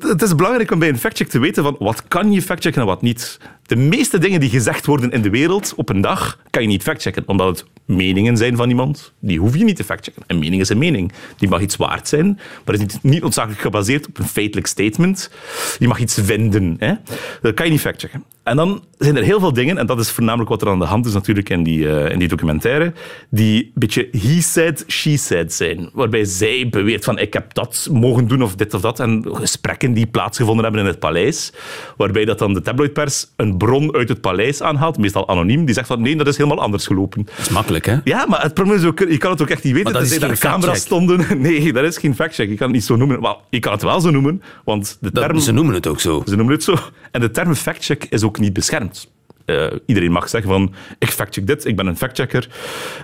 het 0.00 0.22
is 0.22 0.34
belangrijk 0.34 0.70
om 0.70 0.78
bij 0.78 0.88
een 0.88 0.98
factcheck 0.98 1.28
te 1.28 1.38
weten 1.38 1.62
van 1.62 1.76
wat 1.78 2.08
kan 2.08 2.32
je 2.32 2.42
factchecken 2.42 2.80
en 2.80 2.86
wat 2.86 3.02
niet. 3.02 3.38
De 3.62 3.76
meeste 3.76 4.18
dingen 4.18 4.40
die 4.40 4.50
gezegd 4.50 4.86
worden 4.86 5.10
in 5.10 5.22
de 5.22 5.30
wereld 5.30 5.72
op 5.76 5.88
een 5.88 6.00
dag, 6.00 6.38
kan 6.50 6.62
je 6.62 6.68
niet 6.68 6.82
factchecken, 6.82 7.22
omdat 7.26 7.48
het 7.48 7.64
meningen 7.84 8.36
zijn 8.36 8.56
van 8.56 8.68
iemand. 8.68 9.12
Die 9.18 9.38
hoef 9.38 9.56
je 9.56 9.64
niet 9.64 9.76
te 9.76 9.84
factchecken. 9.84 10.22
Een 10.26 10.38
mening 10.38 10.60
is 10.60 10.68
een 10.68 10.78
mening. 10.78 11.12
Die 11.36 11.48
mag 11.48 11.60
iets 11.60 11.76
waard 11.76 12.08
zijn, 12.08 12.40
maar 12.64 12.74
is 12.74 12.80
niet, 12.80 12.98
niet 13.02 13.22
noodzakelijk 13.22 13.60
gebaseerd 13.60 14.06
op 14.06 14.18
een 14.18 14.24
feitelijk 14.24 14.66
statement. 14.66 15.30
Je 15.78 15.88
mag 15.88 15.98
iets 15.98 16.18
vinden. 16.22 16.76
Hè? 16.78 16.94
Dat 17.40 17.54
kan 17.54 17.66
je 17.66 17.72
niet 17.72 17.80
factchecken. 17.80 18.24
En 18.42 18.56
dan 18.56 18.84
zijn 18.98 19.16
er 19.16 19.22
heel 19.22 19.40
veel 19.40 19.52
dingen, 19.52 19.78
en 19.78 19.86
dat 19.86 20.00
is 20.00 20.10
voornamelijk 20.10 20.50
wat 20.50 20.62
er 20.62 20.68
aan 20.68 20.78
de 20.78 20.84
hand 20.84 21.06
is 21.06 21.12
natuurlijk 21.12 21.48
in 21.48 21.62
die, 21.62 21.78
uh, 21.78 22.10
in 22.10 22.18
die 22.18 22.28
documentaire, 22.28 22.92
die 23.30 23.64
een 23.64 23.70
beetje 23.74 24.08
he 24.10 24.40
said, 24.40 24.84
she 24.86 25.16
said 25.16 25.52
zijn. 25.52 25.90
Waarbij 25.92 26.24
zij 26.24 26.68
beweert 26.70 27.04
van 27.04 27.18
ik 27.18 27.32
heb 27.32 27.54
dat 27.54 27.88
mogen 27.92 28.28
doen 28.28 28.42
of 28.42 28.54
dit 28.54 28.74
of 28.74 28.80
dat. 28.80 29.00
En 29.00 29.24
gesprekken 29.30 29.92
die 29.92 30.06
plaatsgevonden 30.06 30.64
hebben 30.64 30.82
in 30.82 30.86
het 30.86 30.98
paleis. 30.98 31.52
Waarbij 31.96 32.24
dat 32.24 32.38
dan 32.38 32.54
de 32.54 32.60
tabloidpers 32.60 33.26
een 33.36 33.51
bron 33.56 33.94
uit 33.94 34.08
het 34.08 34.20
paleis 34.20 34.62
aanhaalt, 34.62 34.98
meestal 34.98 35.28
anoniem, 35.28 35.64
die 35.64 35.74
zegt 35.74 35.86
van 35.86 36.00
nee, 36.02 36.16
dat 36.16 36.26
is 36.26 36.36
helemaal 36.36 36.60
anders 36.60 36.86
gelopen. 36.86 37.24
Dat 37.24 37.38
is 37.38 37.48
makkelijk, 37.48 37.86
hè? 37.86 37.96
Ja, 38.04 38.26
maar 38.28 38.42
het 38.42 38.54
probleem 38.54 38.76
is 38.76 38.84
ook, 38.84 38.98
je 38.98 39.18
kan 39.18 39.30
het 39.30 39.42
ook 39.42 39.48
echt 39.50 39.62
niet 39.64 39.72
weten. 39.72 39.92
Maar 39.92 40.00
dat 40.02 40.10
er 40.10 40.16
is 40.16 40.24
geen 40.24 40.38
camera's 40.38 40.64
factcheck. 40.64 40.86
stonden. 40.86 41.26
Nee, 41.42 41.72
dat 41.72 41.84
is 41.84 41.98
geen 41.98 42.14
factcheck. 42.14 42.48
Je 42.48 42.54
kan 42.56 42.66
het 42.66 42.76
niet 42.76 42.84
zo 42.84 42.96
noemen. 42.96 43.20
Wel, 43.20 43.40
je 43.50 43.58
kan 43.58 43.72
het 43.72 43.82
wel 43.82 44.00
zo 44.00 44.10
noemen, 44.10 44.42
want 44.64 44.96
de 45.00 45.12
Dat- 45.12 45.24
term... 45.24 45.38
ze 45.38 45.52
noemen 45.52 45.74
het 45.74 45.86
ook 45.86 46.00
zo. 46.00 46.22
Ze 46.26 46.36
noemen 46.36 46.54
het 46.54 46.64
zo. 46.64 46.76
En 47.10 47.20
de 47.20 47.30
term 47.30 47.54
factcheck 47.54 48.04
is 48.10 48.22
ook 48.22 48.38
niet 48.38 48.52
beschermd. 48.52 49.10
Eh, 49.44 49.66
iedereen 49.86 50.12
mag 50.12 50.28
zeggen 50.28 50.50
van, 50.50 50.74
ik 50.98 51.08
factcheck 51.08 51.46
dit, 51.46 51.64
ik 51.64 51.76
ben 51.76 51.86
een 51.86 51.96
factchecker. 51.96 52.48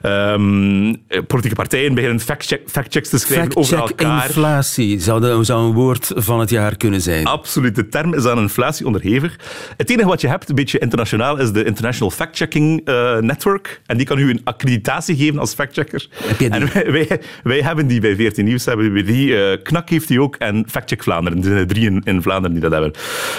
Ehm, 0.03 0.95
eh, 1.09 1.21
politieke 1.27 1.55
partijen 1.57 1.95
beginnen 1.95 2.21
factcheck, 2.21 2.61
factchecks 2.67 3.09
te 3.09 3.19
schrijven 3.19 3.57
over 3.57 3.77
Factcheck 3.77 4.01
elkaar. 4.01 4.27
inflatie 4.27 5.01
zou, 5.01 5.25
een 5.25 5.73
woord 5.73 6.13
van 6.15 6.41
het 6.41 6.51
jaar 6.51 6.77
kunnen 6.77 7.01
zijn. 7.01 7.25
Absoluut. 7.27 7.75
De 7.75 7.89
term 7.89 8.15
is 8.15 8.25
aan 8.27 8.39
inflatie 8.39 8.87
onderhevig. 8.87 9.37
Het 9.77 9.91
enige 9.91 10.09
wat 10.09 10.21
je 10.21 10.29
hebt, 10.29 10.49
een 10.49 10.55
beetje 10.55 10.79
internationaal, 10.79 11.37
is 11.39 11.53
de 11.53 11.65
International 11.65 12.11
Fact 12.11 12.37
Checking 12.37 12.81
eh, 12.85 13.17
Network. 13.19 13.81
En 13.87 13.97
die 13.97 14.07
kan 14.07 14.19
u 14.19 14.31
een 14.31 14.41
accreditatie 14.45 15.17
geven 15.17 15.39
als 15.39 15.55
factchecker. 15.55 16.09
En 16.51 16.73
wij, 16.73 16.91
wij, 17.09 17.21
wij 17.43 17.61
hebben 17.61 17.87
die 17.87 18.01
bij 18.01 18.17
14 18.17 18.45
Nieuws. 18.45 18.65
Hebben 18.65 18.93
we 18.93 19.03
die. 19.03 19.37
eh, 19.37 19.63
Knak 19.63 19.89
heeft 19.89 20.09
die 20.09 20.21
ook. 20.23 20.37
En 20.37 20.65
Factcheck 20.71 21.03
Vlaanderen. 21.03 21.39
Er 21.39 21.45
zijn 21.45 21.57
er 21.57 21.67
drie 21.67 21.87
in, 21.87 22.01
in 22.05 22.23
Vlaanderen 22.23 22.53
die 22.53 22.69
dat 22.69 22.73
hebben. 22.73 22.93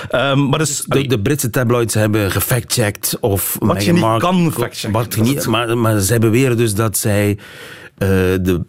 Ehm, 0.09 0.49
maar 0.49 0.59
dus, 0.59 0.83
De, 0.87 1.07
de 1.07 1.19
Britse 1.19 1.49
tabloids 1.49 1.93
hebben 1.93 2.31
gefactcheckt 2.31 2.88
of 3.19 3.57
Wat 3.59 3.83
je 3.85 3.93
niet 3.93 4.17
kan 4.17 4.51
factchecken. 4.51 4.91
wat 4.99 5.17
niet- 5.17 5.47
maar, 5.47 5.77
maar 5.77 5.99
zij 5.99 6.19
beweren 6.19 6.57
dus 6.57 6.73
dat 6.75 6.97
zij 6.97 7.37
eh, 7.97 8.07
de, 8.09 8.61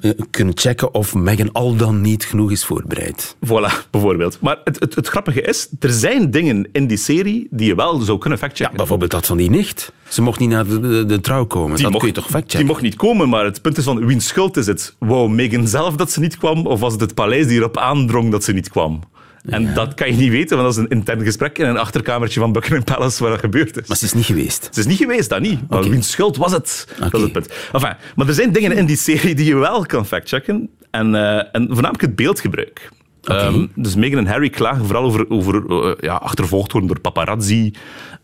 eh, 0.00 0.10
kunnen 0.30 0.56
checken 0.58 0.94
of 0.94 1.14
Meghan 1.14 1.52
al 1.52 1.76
dan 1.76 2.00
niet 2.00 2.24
genoeg 2.24 2.50
is 2.50 2.64
voorbereid. 2.64 3.36
Voilà, 3.46 3.90
bijvoorbeeld. 3.90 4.38
Maar 4.40 4.58
het, 4.64 4.80
het, 4.80 4.94
het 4.94 5.06
grappige 5.08 5.42
is, 5.42 5.68
er 5.80 5.90
zijn 5.92 6.30
dingen 6.30 6.68
in 6.72 6.86
die 6.86 6.96
serie 6.96 7.46
die 7.50 7.66
je 7.66 7.74
wel 7.74 7.98
zou 8.00 8.18
kunnen 8.18 8.38
factchecken. 8.38 8.76
Bijvoorbeeld 8.76 9.10
dat 9.10 9.26
van 9.26 9.36
die 9.36 9.50
nicht. 9.50 9.92
Ze 10.08 10.22
mocht 10.22 10.40
niet 10.40 10.48
naar 10.48 10.66
de, 10.66 10.80
de, 10.80 11.04
de 11.06 11.20
trouw 11.20 11.44
komen. 11.46 11.82
dat 11.82 11.90
mocht, 11.90 11.98
kun 11.98 12.08
je 12.08 12.14
toch 12.14 12.24
Die 12.26 12.32
factchecken? 12.32 12.66
mocht 12.68 12.82
niet 12.82 12.96
komen, 12.96 13.28
maar 13.28 13.44
het 13.44 13.62
punt 13.62 13.76
is 13.78 13.84
van 13.84 14.06
wiens 14.06 14.26
schuld 14.26 14.56
is 14.56 14.66
het? 14.66 14.94
Wou 14.98 15.28
Meghan 15.30 15.66
zelf 15.68 15.96
dat 15.96 16.10
ze 16.12 16.20
niet 16.20 16.36
kwam, 16.38 16.66
of 16.66 16.80
was 16.80 16.92
het 16.92 17.00
het 17.00 17.14
paleis 17.14 17.46
die 17.46 17.58
erop 17.58 17.78
aandrong 17.78 18.30
dat 18.30 18.44
ze 18.44 18.52
niet 18.52 18.70
kwam? 18.70 19.00
En 19.44 19.74
dat 19.74 19.94
kan 19.94 20.06
je 20.08 20.16
niet 20.16 20.30
weten, 20.30 20.56
want 20.56 20.74
dat 20.74 20.84
is 20.84 20.90
een 20.90 20.96
intern 20.96 21.22
gesprek 21.22 21.58
in 21.58 21.66
een 21.66 21.78
achterkamertje 21.78 22.40
van 22.40 22.52
Buckingham 22.52 22.84
Palace 22.84 23.22
waar 23.22 23.32
dat 23.32 23.40
gebeurd 23.40 23.80
is. 23.80 23.88
Maar 23.88 23.96
ze 23.96 24.04
is 24.04 24.12
niet 24.12 24.24
geweest. 24.24 24.64
Het 24.64 24.76
is 24.76 24.86
niet 24.86 24.98
geweest, 24.98 25.28
dat 25.28 25.40
niet. 25.40 25.68
Maar 25.68 25.78
Oké. 25.78 25.88
wiens 25.88 26.10
schuld 26.10 26.36
was 26.36 26.52
het? 26.52 26.88
Dat 26.98 27.14
is 27.14 27.20
het 27.20 27.32
punt. 27.32 27.48
Enfin, 27.72 27.96
maar 28.16 28.28
er 28.28 28.34
zijn 28.34 28.52
dingen 28.52 28.72
in 28.72 28.86
die 28.86 28.96
serie 28.96 29.34
die 29.34 29.46
je 29.46 29.56
wel 29.56 29.86
kan 29.86 30.06
factchecken. 30.06 30.70
En, 30.90 31.14
eh, 31.14 31.36
en 31.36 31.66
voornamelijk 31.66 32.00
het 32.00 32.16
beeldgebruik. 32.16 32.90
Ehm, 33.22 33.66
dus 33.74 33.94
Meghan 33.94 34.18
en 34.18 34.26
Harry 34.26 34.50
klagen 34.50 34.84
vooral 34.84 35.04
over, 35.04 35.30
over 35.30 35.66
eh, 35.70 35.92
ja, 36.00 36.14
achtervolgd 36.14 36.72
worden 36.72 36.90
door 36.90 37.00
paparazzi. 37.00 37.72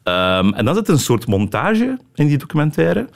Ehm, 0.03 0.53
en 0.53 0.65
dan 0.65 0.75
zit 0.75 0.89
een 0.89 0.99
soort 0.99 1.27
montage 1.27 1.99
in 2.15 2.27
die 2.27 2.39
documentaire 2.39 3.09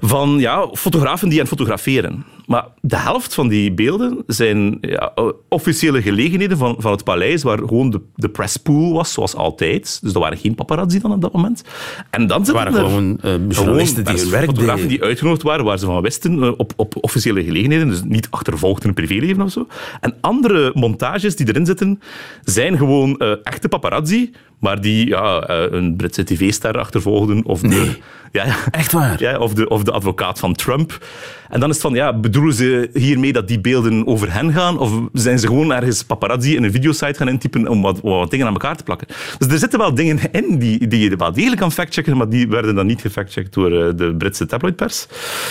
van 0.00 0.38
ja, 0.38 0.68
fotografen 0.72 1.28
die 1.28 1.40
aan 1.40 1.46
het 1.46 1.58
fotograferen. 1.58 2.24
Maar 2.46 2.64
de 2.80 2.96
helft 2.96 3.34
van 3.34 3.48
die 3.48 3.72
beelden 3.72 4.22
zijn 4.26 4.78
ja, 4.80 5.12
eh, 5.14 5.24
officiële 5.48 6.02
gelegenheden 6.02 6.56
van, 6.58 6.74
van 6.78 6.92
het 6.92 7.04
paleis, 7.04 7.42
waar 7.42 7.58
gewoon 7.58 7.90
de, 7.90 8.00
de 8.14 8.28
presspool 8.28 8.92
was, 8.92 9.12
zoals 9.12 9.34
altijd. 9.34 9.98
Dus 10.02 10.14
er 10.14 10.20
waren 10.20 10.38
geen 10.38 10.54
paparazzi 10.54 11.00
dan 11.00 11.12
op 11.12 11.20
dat 11.20 11.32
moment. 11.32 11.64
En 12.10 12.26
dan 12.26 12.38
Er 12.40 12.46
zitten 12.46 12.64
waren 12.64 12.84
gewoon 12.84 13.18
eh, 13.20 13.34
journalisten 13.48 14.04
die 14.04 14.16
hun 14.16 14.30
werk 14.30 14.44
fotografen 14.44 14.82
deden. 14.82 14.98
die 14.98 15.02
uitgenodigd 15.08 15.42
waren, 15.42 15.64
waar 15.64 15.78
ze 15.78 15.86
van 15.86 16.02
wisten, 16.02 16.42
eh, 16.42 16.52
op, 16.56 16.72
op 16.76 16.96
officiële 17.00 17.44
gelegenheden, 17.44 17.88
dus 17.88 18.02
niet 18.04 18.26
achtervolgd 18.30 18.82
in 18.82 18.88
een 18.88 18.94
privéleven 18.94 19.42
of 19.42 19.52
zo. 19.52 19.66
En 20.00 20.16
andere 20.20 20.70
montages 20.74 21.36
die 21.36 21.48
erin 21.48 21.66
zitten, 21.66 22.00
zijn 22.44 22.76
gewoon 22.76 23.16
eh, 23.16 23.32
echte 23.42 23.68
paparazzi, 23.68 24.30
maar 24.60 24.80
die 24.80 25.06
ja, 25.06 25.40
eh, 25.40 25.64
een 25.70 25.96
Britse 25.96 26.24
tv-ster 26.24 26.78
achtervolgden. 26.78 27.44
Of 27.44 27.60
de, 27.60 27.96
ja, 28.32 28.44
ja. 28.44 28.56
Echt 28.70 28.92
waar? 28.92 29.20
Ja, 29.20 29.38
of, 29.38 29.54
de, 29.54 29.68
of 29.68 29.82
de 29.82 29.90
advocaat 29.92 30.38
van 30.38 30.54
Trump. 30.54 31.06
En 31.48 31.60
dan 31.60 31.68
is 31.68 31.74
het 31.74 31.84
van, 31.84 31.94
ja, 31.94 32.12
bedoelen 32.18 32.54
ze 32.54 32.90
hiermee 32.92 33.32
dat 33.32 33.48
die 33.48 33.60
beelden 33.60 34.06
over 34.06 34.32
hen 34.32 34.52
gaan? 34.52 34.78
Of 34.78 34.92
zijn 35.12 35.38
ze 35.38 35.46
gewoon 35.46 35.72
ergens 35.72 36.04
paparazzi 36.04 36.56
in 36.56 36.62
een 36.64 36.72
videosite 36.72 37.14
gaan 37.14 37.28
intypen 37.28 37.68
om 37.68 37.82
wat, 37.82 38.00
wat 38.02 38.30
dingen 38.30 38.46
aan 38.46 38.52
elkaar 38.52 38.76
te 38.76 38.82
plakken? 38.84 39.06
Dus 39.38 39.48
er 39.48 39.58
zitten 39.58 39.78
wel 39.78 39.94
dingen 39.94 40.18
in 40.32 40.58
die, 40.58 40.86
die 40.88 41.10
je 41.10 41.16
wel 41.16 41.32
degelijk 41.32 41.60
kan 41.60 41.72
factchecken, 41.72 42.16
maar 42.16 42.28
die 42.28 42.48
werden 42.48 42.74
dan 42.74 42.86
niet 42.86 43.00
gefactcheckt 43.00 43.54
door 43.54 43.72
eh, 43.72 43.88
de 43.96 44.14
Britse 44.18 44.46
tabloidpers. 44.46 45.06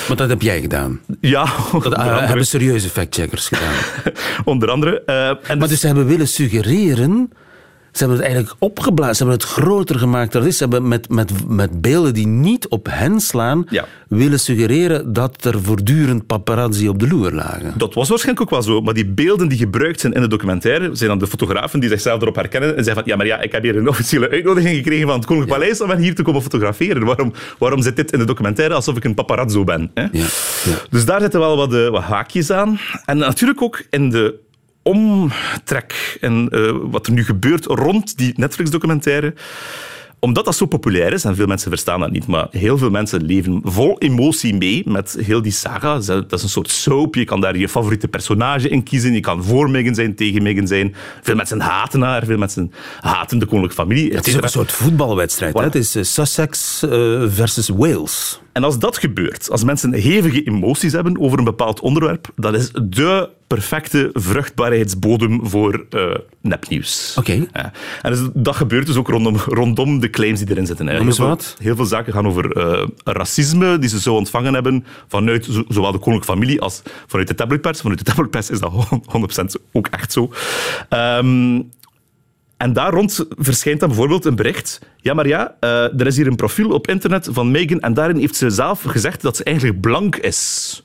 Maar 0.07 0.17
dat 0.17 0.29
heb 0.29 0.41
jij 0.41 0.61
gedaan. 0.61 0.99
Ja, 1.21 1.43
Dat 1.71 1.93
eh, 1.93 1.99
andere. 1.99 2.25
hebben 2.25 2.45
serieuze 2.45 2.89
factcheckers 2.89 3.47
gedaan. 3.47 3.73
Onder 4.53 4.69
andere. 4.69 5.01
en 5.01 5.37
Maar 5.47 5.57
dus- 5.57 5.69
dus 5.69 5.79
ze 5.79 5.87
hebben 5.87 6.05
willen 6.05 6.27
suggereren. 6.27 7.31
Ze 7.91 7.99
hebben 7.99 8.17
het 8.17 8.25
eigenlijk 8.25 8.55
opgeblazen. 8.59 9.15
Ze 9.15 9.23
hebben 9.23 9.41
het 9.41 9.49
groter 9.49 9.99
gemaakt 9.99 10.31
dan 10.31 10.41
het 10.41 10.51
is. 10.51 10.57
Ze 10.57 10.63
hebben 10.63 10.87
met, 10.87 11.09
met, 11.09 11.31
met 11.47 11.81
beelden 11.81 12.13
die 12.13 12.27
niet 12.27 12.67
op 12.67 12.87
hen 12.89 13.19
slaan. 13.19 13.65
Ja. 13.69 13.85
willen 14.07 14.39
suggereren 14.39 15.13
dat 15.13 15.45
er 15.45 15.61
voortdurend 15.61 16.25
paparazzi 16.25 16.87
op 16.87 16.99
de 16.99 17.07
loer 17.07 17.31
lagen. 17.31 17.73
Dat 17.77 17.93
was 17.93 18.09
waarschijnlijk 18.09 18.45
ook 18.45 18.49
wel 18.49 18.61
zo, 18.61 18.81
maar 18.81 18.93
die 18.93 19.05
beelden 19.05 19.47
die 19.47 19.57
gebruikt 19.57 19.99
zijn 19.99 20.13
in 20.13 20.21
de 20.21 20.27
documentaire 20.27 20.89
zijn 20.93 21.09
dan 21.09 21.19
de 21.19 21.27
fotografen 21.27 21.79
die 21.79 21.89
zichzelf 21.89 22.21
erop 22.21 22.35
herkennen 22.35 22.77
en 22.77 22.83
zeggen 22.83 23.03
van 23.03 23.11
ja, 23.11 23.15
maar 23.17 23.25
ja, 23.25 23.41
ik 23.41 23.51
heb 23.51 23.63
hier 23.63 23.77
een 23.77 23.87
officiële 23.87 24.29
uitnodiging 24.29 24.75
gekregen 24.75 25.07
van 25.07 25.15
het 25.15 25.25
Koninklijk 25.25 25.59
Paleis 25.59 25.81
om 25.81 25.91
hier 25.91 26.15
te 26.15 26.23
komen 26.23 26.41
fotograferen. 26.41 27.05
Waarom, 27.05 27.33
waarom 27.57 27.81
zit 27.81 27.95
dit 27.95 28.11
in 28.11 28.19
de 28.19 28.25
documentaire 28.25 28.73
alsof 28.73 28.97
ik 28.97 29.03
een 29.03 29.13
paparazzo 29.13 29.63
ben? 29.63 29.91
Hè? 29.93 30.01
Ja, 30.01 30.09
ja. 30.11 30.77
Dus 30.89 31.05
daar 31.05 31.21
zitten 31.21 31.39
wel 31.39 31.57
wat, 31.57 31.73
eh, 31.73 31.89
wat 31.89 32.03
haakjes 32.03 32.51
aan. 32.51 32.79
En 33.05 33.17
natuurlijk 33.17 33.61
ook 33.61 33.83
in 33.89 34.09
de 34.09 34.47
omtrek 34.89 36.17
en 36.21 36.49
eh, 36.49 36.71
wat 36.81 37.07
er 37.07 37.13
nu 37.13 37.23
gebeurt 37.25 37.65
rond 37.65 38.17
die 38.17 38.33
Netflix-documentaire. 38.35 39.33
Omdat 40.21 40.45
dat 40.45 40.55
zo 40.55 40.65
populair 40.65 41.13
is, 41.13 41.23
en 41.23 41.35
veel 41.35 41.47
mensen 41.47 41.69
verstaan 41.69 41.99
dat 41.99 42.11
niet, 42.11 42.27
maar 42.27 42.47
heel 42.51 42.77
veel 42.77 42.89
mensen 42.89 43.21
leven 43.21 43.61
vol 43.63 43.99
emotie 43.99 44.55
mee 44.55 44.83
met 44.85 45.17
heel 45.21 45.41
die 45.41 45.51
saga. 45.51 45.99
Dat 45.99 46.33
is 46.33 46.43
een 46.43 46.49
soort 46.49 46.69
soap. 46.69 47.15
Je 47.15 47.25
kan 47.25 47.41
daar 47.41 47.57
je 47.57 47.69
favoriete 47.69 48.07
personage 48.07 48.69
in 48.69 48.83
kiezen. 48.83 49.13
Je 49.13 49.19
kan 49.19 49.43
voor 49.43 49.69
Meghan 49.69 49.95
zijn, 49.95 50.15
tegen 50.15 50.43
Meghan 50.43 50.67
zijn. 50.67 50.95
Veel 51.21 51.35
mensen 51.35 51.59
haten 51.59 52.01
haar, 52.01 52.25
veel 52.25 52.37
mensen 52.37 52.71
haten 52.99 53.39
de 53.39 53.45
koninklijke 53.45 53.81
familie. 53.81 54.13
Het 54.13 54.27
is 54.27 54.35
ook 54.35 54.43
een 54.43 54.49
soort 54.49 54.71
voetbalwedstrijd. 54.71 55.59
Het 55.59 55.75
is 55.75 55.95
eh, 55.95 56.03
Sussex 56.03 56.83
eh, 56.83 56.89
versus 57.27 57.69
Wales. 57.69 58.39
En 58.53 58.63
als 58.63 58.79
dat 58.79 58.97
gebeurt, 58.97 59.49
als 59.51 59.63
mensen 59.63 59.93
hevige 59.93 60.43
emoties 60.43 60.91
hebben 60.91 61.19
over 61.19 61.37
een 61.37 61.43
bepaald 61.43 61.79
onderwerp, 61.79 62.27
dat 62.35 62.53
is 62.53 62.71
de 62.83 63.29
perfecte 63.47 64.09
vruchtbaarheidsbodem 64.13 65.39
voor 65.47 65.85
eh, 65.89 66.15
nepnieuws. 66.41 67.15
Oké. 67.17 67.33
Ja. 67.53 67.71
En 68.01 68.11
dus 68.11 68.19
dat 68.33 68.55
gebeurt 68.55 68.85
dus 68.85 68.95
ook 68.95 69.07
rondom, 69.07 69.35
rondom 69.37 69.99
de 69.99 70.09
claims 70.09 70.39
die 70.39 70.49
erin 70.51 70.65
zitten. 70.65 70.87
hè. 70.87 71.01
Heel, 71.01 71.13
veel, 71.13 71.27
wat. 71.27 71.55
heel 71.61 71.75
veel 71.75 71.85
zaken 71.85 72.13
gaan 72.13 72.27
over 72.27 72.51
eh, 72.51 72.87
racisme 73.03 73.79
die 73.79 73.89
ze 73.89 73.99
zo 73.99 74.15
ontvangen 74.15 74.53
hebben 74.53 74.85
vanuit 75.07 75.45
zo- 75.45 75.63
zowel 75.67 75.91
de 75.91 75.97
koninklijke 75.99 76.25
familie 76.39 76.61
als 76.61 76.81
vanuit 77.07 77.27
de 77.27 77.35
tabloidpers. 77.35 77.81
Vanuit 77.81 77.97
de 77.99 78.05
tabloidpers 78.05 78.49
is 78.49 78.59
dat 78.59 78.71
100% 79.59 79.61
ook 79.71 79.87
echt 79.87 80.11
zo. 80.11 80.31
Ehm, 80.89 81.61
en 82.59 82.73
daar 82.73 82.93
rond 82.93 83.25
verschijnt 83.29 83.79
dan 83.79 83.89
bijvoorbeeld 83.89 84.25
een 84.25 84.35
bericht. 84.35 84.79
Ja, 84.97 85.13
maar 85.13 85.27
ja, 85.27 85.55
eh, 85.59 85.99
er 85.99 86.07
is 86.07 86.17
hier 86.17 86.27
een 86.27 86.35
profiel 86.35 86.69
op 86.69 86.87
internet 86.87 87.27
van 87.31 87.51
Meghan 87.51 87.79
en 87.79 87.93
daarin 87.93 88.17
heeft 88.17 88.35
ze 88.35 88.49
zelf 88.49 88.81
gezegd 88.81 89.21
dat 89.21 89.35
ze 89.35 89.43
eigenlijk 89.43 89.81
blank 89.81 90.15
is. 90.15 90.83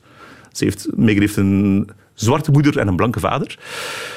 Ze 0.51 0.63
heeft, 0.63 0.87
Meghan 0.95 1.21
heeft 1.21 1.35
een 1.35 1.89
zwarte 2.15 2.51
moeder 2.51 2.77
en 2.77 2.87
een 2.87 2.95
blanke 2.95 3.19
vader. 3.19 3.57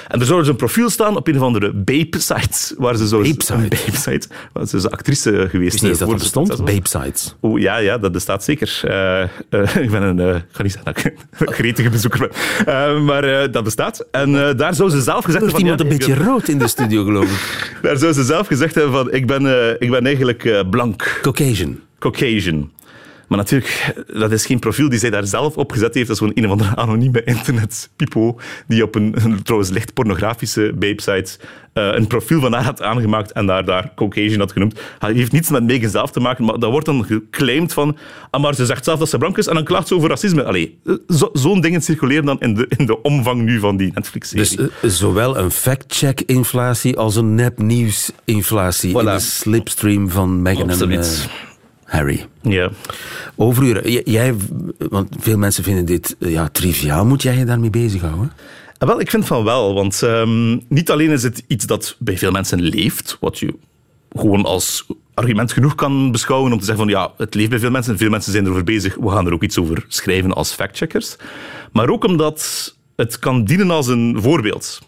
En 0.09 0.21
er 0.21 0.27
zou 0.27 0.39
dus 0.39 0.49
een 0.49 0.57
profiel 0.57 0.91
staan 0.91 1.17
op 1.17 1.29
een 1.29 1.37
of 1.37 1.43
andere 1.43 1.73
babe-site. 1.93 2.75
Waar 2.79 2.97
ze 2.97 3.09
zo 3.09 3.23
Babe-site? 3.23 4.29
Waar 4.53 4.67
ze 4.67 4.77
is 4.77 4.91
actrice 4.91 5.47
geweest. 5.51 5.81
Wist 5.81 6.01
eh, 6.01 6.07
dat 6.09 6.19
bestond. 6.19 6.57
Babe 6.65 6.89
sites. 6.89 7.35
Oh, 7.41 7.59
ja, 7.61 7.77
ja, 7.77 7.99
dat 7.99 8.13
bestaat 8.13 8.45
zeker. 8.45 8.81
Eh, 8.85 9.23
eh, 9.23 9.77
ik 9.77 9.91
ben 9.91 10.03
een... 10.03 10.19
eh, 10.21 10.35
ik 10.37 10.45
ga 10.53 10.63
niet 10.63 10.73
zeggen 10.73 10.95
dat 10.95 11.05
ik 11.05 11.15
een 11.49 11.53
gretige 11.55 11.91
bezoeker 11.91 12.31
ben. 12.65 13.05
Maar 13.05 13.51
dat 13.51 13.65
bestaat. 13.65 14.07
En 14.11 14.33
daar 14.57 14.75
zou 14.75 14.91
ze 14.91 15.03
zelf 15.03 15.25
gezegd 15.25 15.45
Er 15.45 15.51
hebben... 15.51 15.61
iemand 15.65 15.81
een 15.81 15.89
beetje 15.99 16.13
ik 16.13 16.19
rood 16.19 16.49
in 16.49 16.59
de 16.59 16.69
studio, 16.69 17.05
geloof 17.05 17.25
ik. 17.25 17.77
Daar 17.83 17.97
zou 17.97 18.13
ze 18.13 18.25
zelf 18.25 18.47
gezegd 18.47 18.75
hebben 18.75 18.93
van... 18.93 19.13
Ik 19.13 19.27
ben, 19.27 19.77
ik 19.79 19.91
ben 19.91 20.07
eigenlijk 20.07 20.65
blank. 20.71 21.19
Caucasian. 21.23 21.79
Caucasian. 21.99 22.71
Maar 23.29 23.39
natuurlijk, 23.39 23.95
dat 24.13 24.33
is 24.33 24.47
geen 24.47 24.59
profiel 24.59 24.89
die 24.89 24.99
zij 24.99 25.11
daar 25.11 25.27
zelf 25.27 25.57
op 25.57 25.73
gezet 25.73 25.95
heeft. 25.95 26.07
Dat 26.07 26.17
is 26.17 26.23
gewoon 26.23 26.45
een 26.45 26.45
of 26.45 26.51
andere 26.51 26.77
anonieme 26.77 27.25
internetpipo 27.25 28.39
die 28.67 28.83
op 28.83 28.95
een, 28.95 29.15
een 29.25 29.43
trouwens 29.43 29.71
licht 29.71 29.95
pornografische 29.95 30.73
babesite 30.79 31.39
uh, 31.79 31.95
een 31.95 32.07
profiel 32.07 32.41
van 32.41 32.53
haar 32.53 32.65
had 32.65 32.83
aangemaakt 32.83 33.33
en 33.33 33.47
daar, 33.47 33.65
daar 33.65 33.93
Caucasian 33.95 34.39
had 34.39 34.53
genoemd. 34.53 34.81
Hij 34.99 35.13
heeft 35.13 35.33
niets 35.33 35.51
met 35.51 35.65
Megan 35.65 35.91
zelf 35.91 36.11
te 36.11 36.21
maken, 36.21 36.45
maar 36.45 36.59
dat 36.59 36.71
wordt 36.71 36.87
dan 36.87 37.05
geclaimd 37.05 37.73
van 37.73 37.97
ah, 38.31 38.43
maar 38.43 38.55
ze 38.55 38.67
zegt 38.67 38.85
zelf 38.85 38.99
dat 38.99 39.09
ze 39.09 39.19
blank 39.19 39.39
is 39.39 39.47
en 39.47 39.55
dan 39.55 39.65
klaagt 39.65 39.89
ze 39.89 39.95
over 39.95 40.09
racisme. 40.09 40.45
Allee, 40.45 40.79
zo, 41.09 41.31
zo'n 41.33 41.61
dingen 41.61 41.83
circuleren 41.83 42.25
dan 42.25 42.41
in 42.41 42.55
de, 42.55 42.67
in 42.77 42.87
de 42.87 43.03
omvang 43.03 43.43
nu 43.43 43.59
van 43.59 43.77
die 43.77 43.91
Netflix-serie. 43.95 44.57
Dus 44.57 44.69
uh, 44.83 44.91
zowel 44.91 45.39
een 45.39 45.51
fact-check-inflatie 45.51 46.97
als 46.97 47.17
een 47.17 47.35
nepnieuws-inflatie 47.35 48.93
voilà. 48.93 48.99
in 48.99 49.05
de 49.05 49.19
slipstream 49.19 50.11
van 50.11 50.43
Meghan 50.43 50.71
en 50.71 50.91
uh, 50.91 51.03
Harry. 51.89 52.27
Ja. 52.43 52.71
Overuren. 53.37 54.11
Jij, 54.11 54.35
want 54.79 55.17
veel 55.19 55.39
mensen 55.39 55.65
vinden 55.65 55.85
dit 55.85 56.17
ja, 56.19 56.49
triviaal. 56.49 57.07
Moet 57.07 57.23
jij 57.23 57.37
je 57.37 57.45
daarmee 57.45 57.71
bezighouden? 57.71 58.33
Wel, 58.79 59.01
ik 59.01 59.11
vind 59.11 59.27
van 59.27 59.45
wel, 59.45 59.75
want 59.75 60.03
um, 60.03 60.61
niet 60.69 60.91
alleen 60.91 61.11
is 61.11 61.23
het 61.23 61.45
iets 61.47 61.67
dat 61.67 61.97
bij 61.99 62.19
veel 62.19 62.31
mensen 62.31 62.63
leeft, 62.63 63.17
wat 63.21 63.39
je 63.39 63.55
gewoon 64.13 64.45
als 64.45 64.87
argument 65.15 65.53
genoeg 65.53 65.75
kan 65.75 66.13
beschouwen 66.13 66.53
om 66.53 66.59
te 66.59 66.65
zeggen 66.65 66.85
van 66.85 66.93
ja, 66.93 67.13
het 67.17 67.35
leeft 67.35 67.51
bij 67.51 67.59
veel 67.59 67.71
mensen, 67.71 67.99
veel 67.99 68.11
mensen 68.11 68.33
zijn 68.33 68.45
erover 68.45 68.65
bezig, 68.65 68.95
we 68.95 69.11
gaan 69.11 69.27
er 69.27 69.33
ook 69.33 69.43
iets 69.43 69.59
over 69.59 69.85
schrijven 69.89 70.33
als 70.33 70.53
factcheckers. 70.53 71.17
Maar 71.73 71.89
ook 71.89 72.05
omdat 72.05 72.75
het 72.97 73.19
kan 73.19 73.45
dienen 73.45 73.71
als 73.71 73.87
een 73.87 74.17
voorbeeld. 74.21 74.81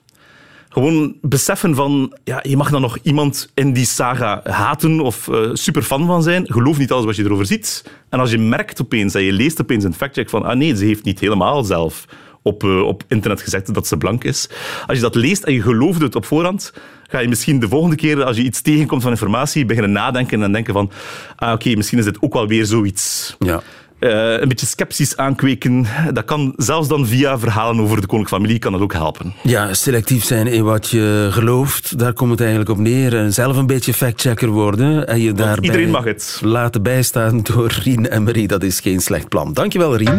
Gewoon 0.73 1.17
beseffen 1.21 1.75
van, 1.75 2.17
ja, 2.25 2.41
je 2.43 2.57
mag 2.57 2.71
dan 2.71 2.81
nog 2.81 2.99
iemand 3.03 3.51
in 3.55 3.73
die 3.73 3.87
saga 3.87 4.41
haten 4.45 5.01
of 5.01 5.27
uh, 5.27 5.51
super 5.53 5.83
fan 5.83 6.07
van 6.07 6.23
zijn. 6.23 6.53
Geloof 6.53 6.79
niet 6.79 6.93
alles 6.93 7.05
wat 7.05 7.17
je 7.17 7.25
erover 7.25 7.47
ziet. 7.47 7.85
En 8.09 8.21
als 8.21 8.31
je 8.31 8.39
merkt 8.39 8.81
opeens, 8.81 9.15
en 9.15 9.23
je 9.23 9.33
leest 9.33 9.61
opeens 9.61 9.85
een 9.85 9.95
factcheck 9.95 10.31
van, 10.31 10.45
ah 10.45 10.57
nee, 10.57 10.77
ze 10.77 10.85
heeft 10.85 11.05
niet 11.05 11.21
helemaal 11.21 11.65
zelf 11.65 12.05
op, 12.43 12.63
uh, 12.63 12.83
op 12.83 13.03
internet 13.09 13.43
gezegd 13.43 13.75
dat 13.75 13.87
ze 13.87 13.97
blank 13.97 14.25
is. 14.25 14.49
Als 14.87 14.97
je 14.97 15.03
dat 15.03 15.15
leest 15.15 15.43
en 15.43 15.53
je 15.53 15.63
gelooft 15.63 16.01
het 16.01 16.15
op 16.15 16.25
voorhand, 16.25 16.73
ga 17.09 17.19
je 17.19 17.29
misschien 17.29 17.61
de 17.61 17.69
volgende 17.69 17.97
keer 17.97 18.25
als 18.25 18.37
je 18.37 18.43
iets 18.43 18.61
tegenkomt 18.61 19.03
van 19.03 19.11
informatie 19.11 19.65
beginnen 19.65 19.93
nadenken 19.93 20.43
en 20.43 20.53
denken 20.53 20.73
van 20.73 20.91
ah, 21.37 21.53
oké, 21.53 21.75
misschien 21.77 21.99
is 21.99 22.05
dit 22.05 22.23
ook 22.23 22.33
wel 22.33 22.47
weer 22.47 22.67
zoiets. 22.67 23.37
Ja. 23.39 23.63
Uh, 24.01 24.41
een 24.41 24.49
beetje 24.49 24.67
sceptisch 24.67 25.17
aankweken. 25.17 25.87
Dat 26.13 26.25
kan 26.25 26.53
zelfs 26.57 26.89
dan 26.89 27.07
via 27.07 27.39
verhalen 27.39 27.83
over 27.83 28.01
de 28.01 28.07
koninklijke 28.07 28.29
familie 28.29 28.59
kan 28.59 28.73
dat 28.73 28.81
ook 28.81 28.93
helpen. 28.93 29.35
Ja, 29.43 29.75
selectief 29.75 30.25
zijn 30.25 30.47
in 30.47 30.65
wat 30.65 30.89
je 30.89 31.29
gelooft, 31.31 31.99
daar 31.99 32.13
komt 32.13 32.31
het 32.31 32.41
eigenlijk 32.41 32.71
op 32.71 32.79
neer. 32.79 33.17
En 33.17 33.33
zelf 33.33 33.57
een 33.57 33.67
beetje 33.67 33.95
factchecker 33.95 34.49
worden. 34.49 35.07
En 35.07 35.21
je 35.21 35.33
daarbij 35.33 35.65
iedereen 35.65 35.91
mag 35.91 36.05
het. 36.05 36.41
laten 36.45 36.83
bijstaan 36.83 37.43
door 37.43 37.73
Rien 37.83 38.11
en 38.11 38.23
Marie. 38.23 38.49
Dat 38.49 38.63
is 38.63 38.81
geen 38.81 39.01
slecht 39.01 39.29
plan. 39.29 39.53
Dankjewel, 39.53 39.97
Rien. 39.97 40.19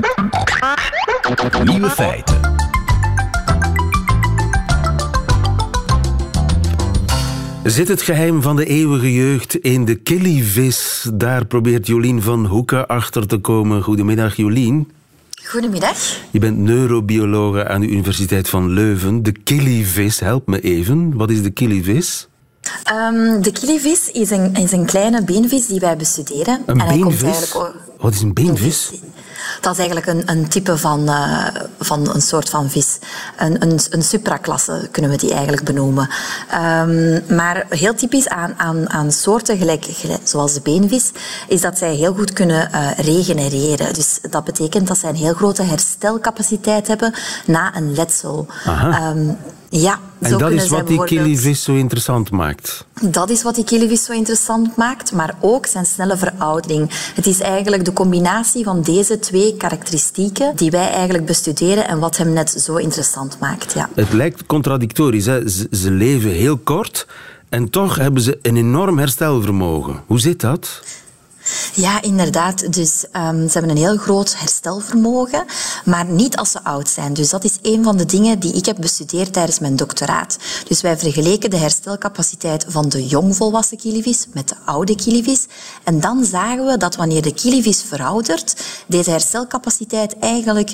Nieuwe 1.64 1.90
feiten. 1.90 2.41
Zit 7.64 7.88
het 7.88 8.02
geheim 8.02 8.42
van 8.42 8.56
de 8.56 8.66
eeuwige 8.66 9.14
jeugd 9.14 9.56
in 9.56 9.86
de 9.86 9.96
killivis? 9.96 11.08
Daar 11.14 11.46
probeert 11.46 11.88
Jolien 11.88 12.22
van 12.22 12.46
Hoeken 12.46 12.88
achter 12.88 13.28
te 13.28 13.38
komen. 13.38 13.84
Goedemiddag, 13.84 14.36
Jolien. 14.36 14.92
Goedemiddag. 15.44 15.98
Je 16.32 16.40
bent 16.40 16.58
neurobiologe 16.58 17.68
aan 17.68 17.82
de 17.82 17.88
Universiteit 17.88 18.50
van 18.50 18.70
Leuven. 18.70 19.24
De 19.24 19.32
killivis, 19.32 20.20
help 20.20 20.48
me 20.48 20.62
even. 20.62 21.16
Wat 21.16 21.30
is 21.30 21.44
de 21.44 21.50
killivis? 21.50 22.28
Um, 22.94 23.42
de 23.42 23.52
killivis 23.52 24.12
is 24.12 24.30
een, 24.30 24.56
is 24.56 24.72
een 24.72 24.86
kleine 24.86 25.24
beenvis 25.24 25.68
die 25.68 25.80
wij 25.80 25.98
bestuderen. 25.98 26.62
Een 26.66 26.80
en 26.80 26.88
beenvis? 26.88 27.56
Wat 27.98 28.14
is 28.14 28.22
een 28.22 28.34
beenvis? 28.34 28.90
beenvis? 28.90 29.10
Dat 29.62 29.72
is 29.72 29.78
eigenlijk 29.78 30.08
een, 30.08 30.24
een 30.26 30.48
type 30.48 30.78
van, 30.78 31.10
uh, 31.10 31.48
van 31.80 32.14
een 32.14 32.22
soort 32.22 32.50
van 32.50 32.70
vis. 32.70 32.98
Een, 33.38 33.62
een, 33.62 33.80
een 33.90 34.04
supraklasse 34.04 34.88
kunnen 34.92 35.12
we 35.12 35.18
die 35.18 35.34
eigenlijk 35.34 35.64
benoemen. 35.64 36.10
Um, 36.54 37.24
maar 37.36 37.66
heel 37.70 37.96
typisch 37.96 38.28
aan, 38.28 38.54
aan, 38.58 38.90
aan 38.90 39.12
soorten 39.12 39.58
gelijk, 39.58 39.86
zoals 40.24 40.54
de 40.54 40.62
beenvis 40.62 41.12
is 41.48 41.62
dat 41.62 41.78
zij 41.78 41.96
heel 41.96 42.14
goed 42.14 42.34
kunnen 42.34 42.70
uh, 42.74 42.92
regenereren. 42.98 43.94
Dus 43.94 44.20
dat 44.30 44.44
betekent 44.44 44.88
dat 44.88 44.98
zij 44.98 45.10
een 45.10 45.16
heel 45.16 45.34
grote 45.34 45.64
herstelcapaciteit 45.64 46.88
hebben 46.88 47.14
na 47.46 47.76
een 47.76 47.94
letsel. 47.94 48.48
Um, 48.68 49.38
ja, 49.72 50.00
en 50.20 50.38
dat 50.38 50.52
is 50.52 50.70
wat 50.70 50.88
die 50.88 51.04
killivis 51.04 51.64
zo 51.64 51.74
interessant 51.74 52.32
maakt? 52.32 52.86
Dat 53.02 53.30
is 53.30 53.44
wat 53.44 53.56
die 53.56 53.64
killivis 53.64 54.06
zo 54.06 54.14
interessant 54.14 54.76
maakt, 54.76 55.12
maar 55.12 55.36
ook 55.40 55.66
zijn 55.66 55.86
snelle 55.86 56.18
veroudering. 56.18 56.90
Het 57.16 57.26
is 57.28 57.40
eigenlijk 57.40 57.86
de 57.86 57.94
combinatie 57.94 58.64
van 58.64 58.82
deze 58.82 59.20
twee 59.20 59.58
karakteristieken 59.58 60.56
die 60.56 60.72
wij 60.72 60.90
eigenlijk 60.90 61.26
bestuderen 61.26 61.88
en 61.88 62.00
wat 62.00 62.18
hem 62.18 62.34
net 62.34 62.50
zo 62.50 62.76
interessant 62.76 63.40
maakt. 63.40 63.74
Ja. 63.74 63.90
Het 63.96 64.14
lijkt 64.14 64.46
contradictorisch. 64.46 65.26
Hè? 65.26 65.50
Ze, 65.50 65.68
ze 65.72 65.92
leven 65.92 66.32
heel 66.32 66.58
kort 66.58 67.08
en 67.50 67.70
toch 67.70 67.96
hebben 67.96 68.22
ze 68.22 68.40
een 68.42 68.58
enorm 68.58 68.98
herstelvermogen. 68.98 70.02
Hoe 70.06 70.20
zit 70.20 70.42
dat? 70.42 70.82
Ja, 71.74 72.02
inderdaad. 72.02 72.74
Dus 72.74 73.06
um, 73.16 73.48
ze 73.48 73.54
hebben 73.54 73.70
een 73.72 73.78
heel 73.78 73.98
groot 73.98 74.36
herstelvermogen, 74.38 75.46
maar 75.86 76.06
niet 76.06 76.38
als 76.38 76.52
ze 76.52 76.64
oud 76.64 76.90
zijn. 76.90 77.14
Dus 77.14 77.30
dat 77.30 77.44
is 77.44 77.58
een 77.62 77.84
van 77.84 77.98
de 77.98 78.06
dingen 78.06 78.40
die 78.40 78.54
ik 78.54 78.66
heb 78.66 78.78
bestudeerd 78.80 79.34
tijdens 79.34 79.60
mijn 79.60 79.76
doctoraat. 79.76 80.38
Dus 80.68 80.82
wij 80.82 80.98
vergeleken 80.98 81.50
de 81.50 81.58
herstelcapaciteit 81.58 82.66
van 82.68 82.90
de 82.90 83.06
jongvolwassen 83.06 83.78
kilivis 83.78 84.26
met 84.34 84.48
de 84.48 84.56
oude 84.66 84.96
kilivis. 84.96 85.46
En 85.84 86.00
dan 86.00 86.26
zagen 86.26 86.66
we 86.66 86.78
dat 86.78 86.96
wanneer 86.96 87.22
de 87.22 87.34
kilivis 87.34 87.82
veroudert, 87.88 88.56
deze 88.88 89.10
herstelcapaciteit 89.10 90.20
eigenlijk 90.20 90.74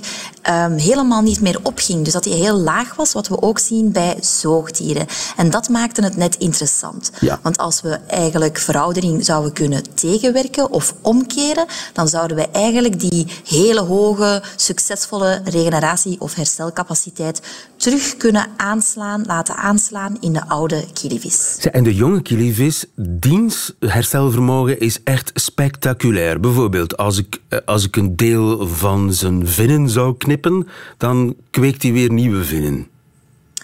um, 0.50 0.78
helemaal 0.78 1.22
niet 1.22 1.42
meer 1.42 1.60
opging. 1.64 2.04
Dus 2.04 2.14
dat 2.14 2.24
die 2.24 2.34
heel 2.34 2.58
laag 2.58 2.96
was, 2.96 3.14
wat 3.14 3.28
we 3.28 3.42
ook 3.42 3.60
zien 3.60 3.92
bij 3.92 4.18
zoogdieren. 4.22 5.06
En 5.36 5.50
dat 5.50 5.70
maakte 5.70 6.04
het 6.04 6.16
net 6.18 6.36
interessant. 6.36 7.12
Ja. 7.20 7.40
Want 7.42 7.58
als 7.58 7.82
we 7.82 8.00
eigenlijk 8.08 8.58
veroudering 8.58 9.26
zouden 9.26 9.54
kunnen 9.54 9.84
tegenwerken, 9.94 10.67
of 10.70 10.94
omkeren, 11.02 11.66
dan 11.94 12.08
zouden 12.08 12.38
we 12.38 12.50
eigenlijk 12.50 13.00
die 13.00 13.28
hele 13.46 13.82
hoge, 13.82 14.44
succesvolle 14.56 15.42
regeneratie- 15.44 16.20
of 16.20 16.34
herstelcapaciteit 16.34 17.42
terug 17.76 18.18
kunnen 18.18 18.48
aanslaan, 18.58 19.24
laten 19.26 19.56
aanslaan 19.56 20.18
in 20.20 20.34
de 20.34 20.48
oude 20.48 20.86
kilivis. 20.94 21.58
En 21.72 21.84
de 21.84 21.96
jonge 21.96 22.22
kilivis, 22.22 22.86
diens 22.96 23.74
herstelvermogen 23.80 24.80
is 24.80 25.04
echt 25.04 25.32
spectaculair. 25.34 26.40
Bijvoorbeeld, 26.40 26.98
als 26.98 27.18
ik, 27.18 27.42
eh, 27.50 27.60
als 27.66 27.86
ik 27.86 27.96
een 27.96 28.16
deel 28.16 28.68
van 28.68 29.14
zijn 29.14 29.48
vinnen 29.48 29.90
zou 29.90 30.18
knippen, 30.18 30.68
dan 30.98 31.36
kweekt 31.50 31.84
hij 31.84 31.92
weer 31.92 32.12
nieuwe 32.12 32.44
vinnen. 32.44 32.88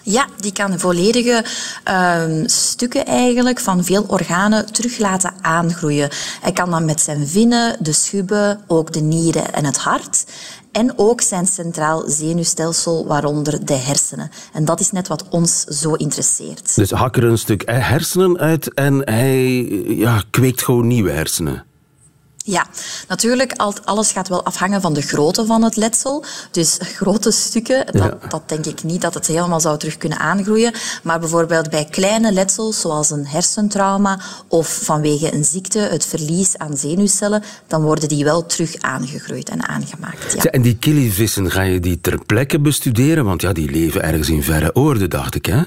Ja, 0.06 0.26
die 0.40 0.52
kan 0.52 0.78
volledige 0.78 1.44
uh, 1.88 2.22
stukken 2.46 3.06
eigenlijk 3.06 3.60
van 3.60 3.84
veel 3.84 4.04
organen 4.08 4.72
terug 4.72 4.98
laten 4.98 5.32
aangroeien. 5.40 6.08
Hij 6.40 6.52
kan 6.52 6.70
dan 6.70 6.84
met 6.84 7.00
zijn 7.00 7.26
vinnen, 7.26 7.76
de 7.80 7.92
schubben, 7.92 8.60
ook 8.66 8.92
de 8.92 9.00
nieren 9.00 9.52
en 9.52 9.64
het 9.64 9.76
hart. 9.76 10.24
En 10.72 10.92
ook 10.96 11.20
zijn 11.20 11.46
centraal 11.46 12.02
zenuwstelsel, 12.06 13.06
waaronder 13.06 13.64
de 13.64 13.74
hersenen. 13.74 14.30
En 14.52 14.64
dat 14.64 14.80
is 14.80 14.90
net 14.90 15.08
wat 15.08 15.28
ons 15.28 15.64
zo 15.64 15.92
interesseert. 15.94 16.74
Dus 16.74 16.90
hak 16.90 17.16
er 17.16 17.24
een 17.24 17.38
stuk 17.38 17.62
hersenen 17.66 18.38
uit 18.38 18.74
en 18.74 19.02
hij 19.04 19.62
ja, 19.86 20.22
kweekt 20.30 20.62
gewoon 20.62 20.86
nieuwe 20.86 21.10
hersenen. 21.10 21.64
Ja, 22.46 22.66
natuurlijk, 23.08 23.52
alles 23.84 24.12
gaat 24.12 24.28
wel 24.28 24.44
afhangen 24.44 24.80
van 24.80 24.92
de 24.92 25.00
grootte 25.02 25.46
van 25.46 25.62
het 25.62 25.76
letsel. 25.76 26.24
Dus 26.50 26.78
grote 26.80 27.30
stukken, 27.30 27.86
dat, 27.86 27.94
ja. 27.94 28.28
dat 28.28 28.48
denk 28.48 28.66
ik 28.66 28.82
niet 28.82 29.00
dat 29.00 29.14
het 29.14 29.26
helemaal 29.26 29.60
zou 29.60 29.78
terug 29.78 29.96
kunnen 29.96 30.18
aangroeien. 30.18 30.72
Maar 31.02 31.20
bijvoorbeeld 31.20 31.70
bij 31.70 31.84
kleine 31.90 32.32
letsels, 32.32 32.80
zoals 32.80 33.10
een 33.10 33.26
hersentrauma 33.26 34.20
of 34.48 34.80
vanwege 34.82 35.34
een 35.34 35.44
ziekte, 35.44 35.78
het 35.78 36.06
verlies 36.06 36.58
aan 36.58 36.76
zenuwcellen, 36.76 37.42
dan 37.66 37.82
worden 37.82 38.08
die 38.08 38.24
wel 38.24 38.46
terug 38.46 38.76
aangegroeid 38.80 39.48
en 39.48 39.68
aangemaakt. 39.68 40.32
Ja. 40.32 40.50
En 40.50 40.62
die 40.62 40.76
killivissen, 40.76 41.50
ga 41.50 41.62
je 41.62 41.80
die 41.80 42.00
ter 42.00 42.24
plekke 42.24 42.60
bestuderen? 42.60 43.24
Want 43.24 43.42
ja, 43.42 43.52
die 43.52 43.70
leven 43.70 44.02
ergens 44.02 44.28
in 44.28 44.42
verre 44.42 44.74
oorden, 44.74 45.10
dacht 45.10 45.34
ik, 45.34 45.46
hè? 45.46 45.62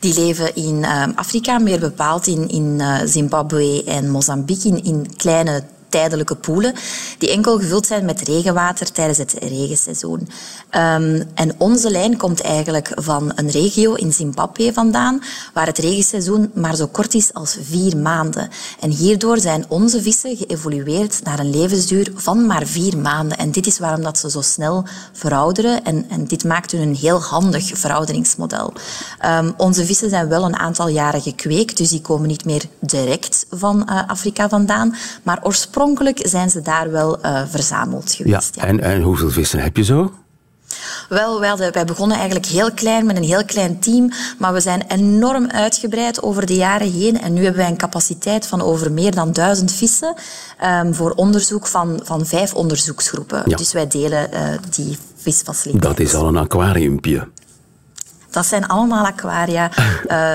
Die 0.00 0.14
leven 0.14 0.54
in 0.54 0.76
uh, 0.76 1.04
Afrika, 1.14 1.58
meer 1.58 1.78
bepaald 1.80 2.26
in, 2.26 2.48
in 2.48 2.78
uh, 2.80 3.00
Zimbabwe 3.04 3.84
en 3.84 4.10
Mozambique, 4.10 4.80
in 4.82 5.06
kleine 5.16 5.64
tijdelijke 5.88 6.34
poelen 6.34 6.74
die 7.18 7.30
enkel 7.30 7.58
gevuld 7.58 7.86
zijn 7.86 8.04
met 8.04 8.20
regenwater 8.20 8.92
tijdens 8.92 9.18
het 9.18 9.32
regenseizoen. 9.32 10.20
Um, 10.20 11.22
en 11.34 11.54
onze 11.58 11.90
lijn 11.90 12.16
komt 12.16 12.40
eigenlijk 12.40 12.92
van 12.94 13.32
een 13.34 13.50
regio 13.50 13.94
in 13.94 14.12
Zimbabwe 14.12 14.72
vandaan, 14.72 15.22
waar 15.54 15.66
het 15.66 15.78
regenseizoen 15.78 16.50
maar 16.54 16.76
zo 16.76 16.86
kort 16.86 17.14
is 17.14 17.34
als 17.34 17.56
vier 17.62 17.96
maanden. 17.96 18.48
En 18.80 18.90
hierdoor 18.90 19.38
zijn 19.38 19.64
onze 19.68 20.02
vissen 20.02 20.36
geëvolueerd 20.36 21.20
naar 21.24 21.38
een 21.38 21.50
levensduur 21.50 22.12
van 22.14 22.46
maar 22.46 22.66
vier 22.66 22.98
maanden. 22.98 23.38
En 23.38 23.50
dit 23.50 23.66
is 23.66 23.78
waarom 23.78 24.02
dat 24.02 24.18
ze 24.18 24.30
zo 24.30 24.40
snel 24.40 24.84
verouderen 25.12 25.84
en, 25.84 26.06
en 26.08 26.24
dit 26.24 26.44
maakt 26.44 26.70
hun 26.70 26.80
een 26.80 26.94
heel 26.94 27.22
handig 27.22 27.70
verouderingsmodel. 27.78 28.72
Um, 29.24 29.54
onze 29.56 29.86
vissen 29.86 30.10
zijn 30.10 30.28
wel 30.28 30.44
een 30.44 30.56
aantal 30.56 30.88
jaren 30.88 31.20
gekweekt, 31.20 31.76
dus 31.76 31.88
die 31.88 32.00
komen 32.00 32.28
niet 32.28 32.44
meer 32.44 32.62
direct 32.80 33.46
van 33.50 33.88
uh, 33.90 34.08
Afrika 34.08 34.48
vandaan, 34.48 34.96
maar 35.22 35.38
oorspronkelijk 35.42 35.74
oorspronkelijk 35.76 36.28
zijn 36.28 36.50
ze 36.50 36.62
daar 36.62 36.90
wel 36.90 37.18
uh, 37.24 37.42
verzameld 37.48 38.12
geweest. 38.12 38.54
Ja. 38.54 38.62
En, 38.62 38.80
en 38.80 39.02
hoeveel 39.02 39.30
vissen 39.30 39.60
heb 39.60 39.76
je 39.76 39.84
zo? 39.84 40.12
Wel, 41.08 41.40
wij, 41.40 41.48
hadden, 41.48 41.72
wij 41.72 41.84
begonnen 41.84 42.16
eigenlijk 42.16 42.46
heel 42.46 42.72
klein 42.72 43.06
met 43.06 43.16
een 43.16 43.22
heel 43.22 43.44
klein 43.44 43.78
team, 43.78 44.10
maar 44.38 44.52
we 44.52 44.60
zijn 44.60 44.84
enorm 44.88 45.46
uitgebreid 45.50 46.22
over 46.22 46.46
de 46.46 46.54
jaren 46.54 46.92
heen. 46.92 47.20
En 47.20 47.32
nu 47.32 47.42
hebben 47.42 47.60
wij 47.60 47.70
een 47.70 47.76
capaciteit 47.76 48.46
van 48.46 48.62
over 48.62 48.92
meer 48.92 49.14
dan 49.14 49.32
duizend 49.32 49.72
vissen 49.72 50.14
um, 50.64 50.94
voor 50.94 51.10
onderzoek 51.10 51.66
van, 51.66 52.00
van 52.02 52.26
vijf 52.26 52.54
onderzoeksgroepen. 52.54 53.42
Ja. 53.46 53.56
Dus 53.56 53.72
wij 53.72 53.86
delen 53.86 54.28
uh, 54.34 54.40
die 54.70 54.98
visfaciliteiten. 55.16 55.90
Dat 55.90 56.06
is 56.06 56.14
al 56.14 56.26
een 56.26 56.36
aquariumpje. 56.36 57.28
Dat 58.36 58.46
zijn 58.46 58.66
allemaal 58.66 59.04
aquaria 59.04 59.70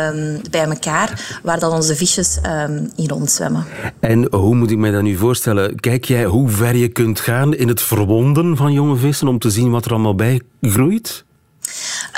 um, 0.10 0.42
bij 0.52 0.64
elkaar, 0.64 1.40
waar 1.44 1.60
dan 1.60 1.72
onze 1.72 1.96
visjes 1.96 2.38
um, 2.46 2.92
in 2.96 3.10
rondzwemmen. 3.10 3.66
En 4.00 4.34
hoe 4.34 4.56
moet 4.56 4.72
ik 4.72 4.78
mij 4.78 4.92
dat 4.92 5.02
nu 5.02 5.16
voorstellen? 5.16 5.80
Kijk 5.80 6.06
jij 6.06 6.26
hoe 6.26 6.50
ver 6.50 6.76
je 6.76 6.88
kunt 6.88 7.20
gaan 7.20 7.54
in 7.54 7.68
het 7.68 7.82
verwonden 7.82 8.58
van 8.58 8.74
jonge 8.74 8.96
vissen 8.96 9.28
om 9.28 9.40
te 9.40 9.50
zien 9.50 9.72
wat 9.72 9.86
er 9.86 9.92
allemaal 9.92 10.16
bij 10.16 10.42
groeit? 10.62 11.26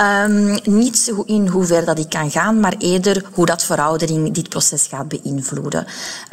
Um, 0.02 0.58
niet 0.64 1.14
in 1.26 1.48
hoever 1.48 1.86
dat 1.86 2.00
ik 2.00 2.10
kan 2.10 2.32
gaan, 2.32 2.60
maar 2.60 2.76
eerder 2.78 3.26
hoe 3.34 3.46
dat 3.46 3.64
veroudering 3.64 4.34
dit 4.34 4.50
proces 4.50 4.88
gaat 4.90 5.08
beïnvloeden. 5.08 5.86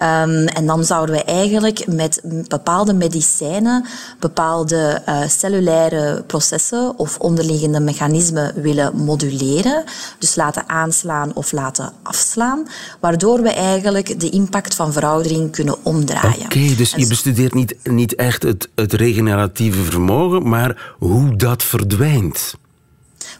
Um, 0.02 0.46
en 0.46 0.66
dan 0.66 0.84
zouden 0.84 1.14
we 1.14 1.24
eigenlijk 1.24 1.86
met 1.86 2.20
bepaalde 2.48 2.92
medicijnen 2.92 3.84
bepaalde 4.18 5.02
uh, 5.08 5.20
cellulaire 5.28 6.22
processen 6.26 6.98
of 6.98 7.18
onderliggende 7.18 7.80
mechanismen 7.80 8.62
willen 8.62 8.96
moduleren. 8.96 9.84
Dus 10.18 10.34
laten 10.34 10.68
aanslaan 10.68 11.34
of 11.34 11.52
laten 11.52 11.92
afslaan, 12.02 12.68
waardoor 13.00 13.42
we 13.42 13.50
eigenlijk 13.50 14.20
de 14.20 14.30
impact 14.30 14.74
van 14.74 14.92
veroudering 14.92 15.52
kunnen 15.52 15.84
omdraaien. 15.84 16.44
Oké, 16.44 16.44
okay, 16.44 16.76
dus 16.76 16.94
je 16.96 17.06
bestudeert 17.06 17.54
niet, 17.54 17.76
niet 17.82 18.14
echt 18.14 18.42
het, 18.42 18.68
het 18.74 18.92
regeneratieve 18.92 19.82
vermogen, 19.82 20.48
maar 20.48 20.94
hoe 20.98 21.36
dat 21.36 21.62
verdwijnt 21.62 22.54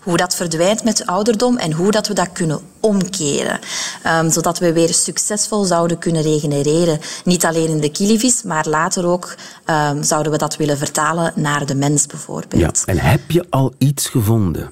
hoe 0.00 0.16
dat 0.16 0.34
verdwijnt 0.34 0.84
met 0.84 1.06
ouderdom 1.06 1.56
en 1.56 1.72
hoe 1.72 1.90
dat 1.90 2.08
we 2.08 2.14
dat 2.14 2.32
kunnen 2.32 2.60
omkeren. 2.80 3.58
Um, 4.06 4.30
zodat 4.30 4.58
we 4.58 4.72
weer 4.72 4.94
succesvol 4.94 5.64
zouden 5.64 5.98
kunnen 5.98 6.22
regenereren. 6.22 6.98
Niet 7.24 7.44
alleen 7.44 7.68
in 7.68 7.80
de 7.80 7.90
kilivis, 7.90 8.42
maar 8.42 8.68
later 8.68 9.06
ook 9.06 9.34
um, 9.66 10.02
zouden 10.02 10.32
we 10.32 10.38
dat 10.38 10.56
willen 10.56 10.78
vertalen 10.78 11.32
naar 11.34 11.66
de 11.66 11.74
mens 11.74 12.06
bijvoorbeeld. 12.06 12.78
Ja, 12.84 12.92
en 12.92 12.98
heb 12.98 13.30
je 13.30 13.46
al 13.50 13.72
iets 13.78 14.08
gevonden? 14.08 14.70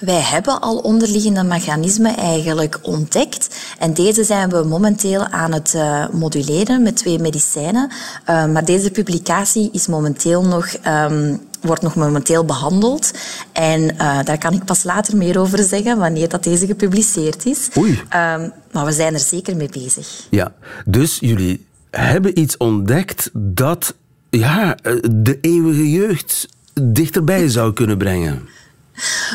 Wij 0.00 0.20
hebben 0.20 0.60
al 0.60 0.76
onderliggende 0.76 1.42
mechanismen 1.42 2.16
eigenlijk 2.16 2.78
ontdekt. 2.82 3.56
En 3.78 3.94
deze 3.94 4.24
zijn 4.24 4.50
we 4.50 4.64
momenteel 4.64 5.26
aan 5.26 5.52
het 5.52 5.72
uh, 5.76 6.08
moduleren 6.08 6.82
met 6.82 6.96
twee 6.96 7.18
medicijnen. 7.18 7.90
Uh, 7.90 8.46
maar 8.46 8.64
deze 8.64 8.90
publicatie 8.90 9.68
is 9.72 9.86
momenteel 9.86 10.44
nog 10.44 10.66
um, 10.86 11.40
wordt 11.60 11.82
nog 11.82 11.94
momenteel 11.94 12.44
behandeld. 12.44 13.10
En 13.52 13.80
uh, 13.82 14.22
daar 14.24 14.38
kan 14.38 14.52
ik 14.52 14.64
pas 14.64 14.82
later 14.82 15.16
meer 15.16 15.38
over 15.38 15.62
zeggen, 15.62 15.98
wanneer 15.98 16.28
dat 16.28 16.44
deze 16.44 16.66
gepubliceerd 16.66 17.46
is. 17.46 17.68
Oei. 17.78 17.90
Um, 17.90 18.52
maar 18.72 18.84
we 18.84 18.92
zijn 18.92 19.14
er 19.14 19.20
zeker 19.20 19.56
mee 19.56 19.68
bezig. 19.68 20.26
Ja, 20.30 20.52
dus 20.84 21.18
jullie 21.20 21.66
hebben 21.90 22.38
iets 22.38 22.56
ontdekt 22.56 23.30
dat 23.32 23.94
ja, 24.30 24.76
de 25.10 25.38
eeuwige 25.40 25.90
jeugd 25.90 26.48
dichterbij 26.82 27.48
zou 27.48 27.72
kunnen 27.72 27.98
brengen. 27.98 28.48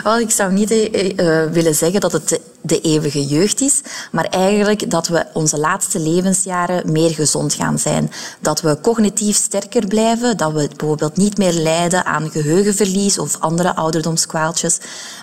Wel, 0.04 0.20
ik 0.20 0.32
zou 0.32 0.54
niet 0.54 0.72
uh, 0.72 1.46
willen 1.52 1.76
zeggen 1.76 2.00
dat 2.00 2.12
het 2.12 2.40
de 2.66 2.82
eeuwige 2.82 3.26
jeugd 3.26 3.62
is, 3.62 3.82
maar 4.12 4.26
eigenlijk 4.26 4.90
dat 4.90 5.08
we 5.08 5.26
onze 5.34 5.60
laatste 5.60 6.00
levensjaren 6.00 6.92
meer 6.92 7.10
gezond 7.10 7.54
gaan 7.54 7.80
zijn. 7.80 8.12
Dat 8.40 8.62
we 8.62 8.78
cognitief 8.82 9.36
sterker 9.36 9.88
blijven, 9.88 10.38
dat 10.38 10.52
we 10.52 10.68
bijvoorbeeld 10.78 11.18
niet 11.18 11.38
meer 11.38 11.54
lijden 11.54 12.06
aan 12.06 12.30
geheugenverlies 12.32 13.20
of 13.20 13.40
andere 13.40 13.76
ouderdomskwaaltjes. 13.76 14.80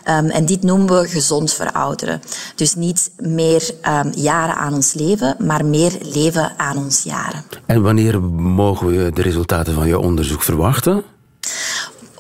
Um, 0.09 0.31
en 0.31 0.47
dit 0.47 0.63
noemen 0.63 1.01
we 1.01 1.09
gezond 1.09 1.53
verouderen. 1.53 2.23
Dus 2.55 2.75
niet 2.75 3.11
meer 3.17 3.71
um, 3.89 4.13
jaren 4.15 4.57
aan 4.57 4.75
ons 4.75 4.93
leven, 4.93 5.37
maar 5.39 5.65
meer 5.65 5.93
leven 6.03 6.53
aan 6.57 6.77
ons 6.77 7.03
jaren. 7.03 7.45
En 7.67 7.83
wanneer 7.83 8.23
mogen 8.23 8.87
we 8.87 9.11
de 9.15 9.23
resultaten 9.23 9.75
van 9.75 9.87
je 9.87 9.99
onderzoek 9.99 10.43
verwachten? 10.43 11.03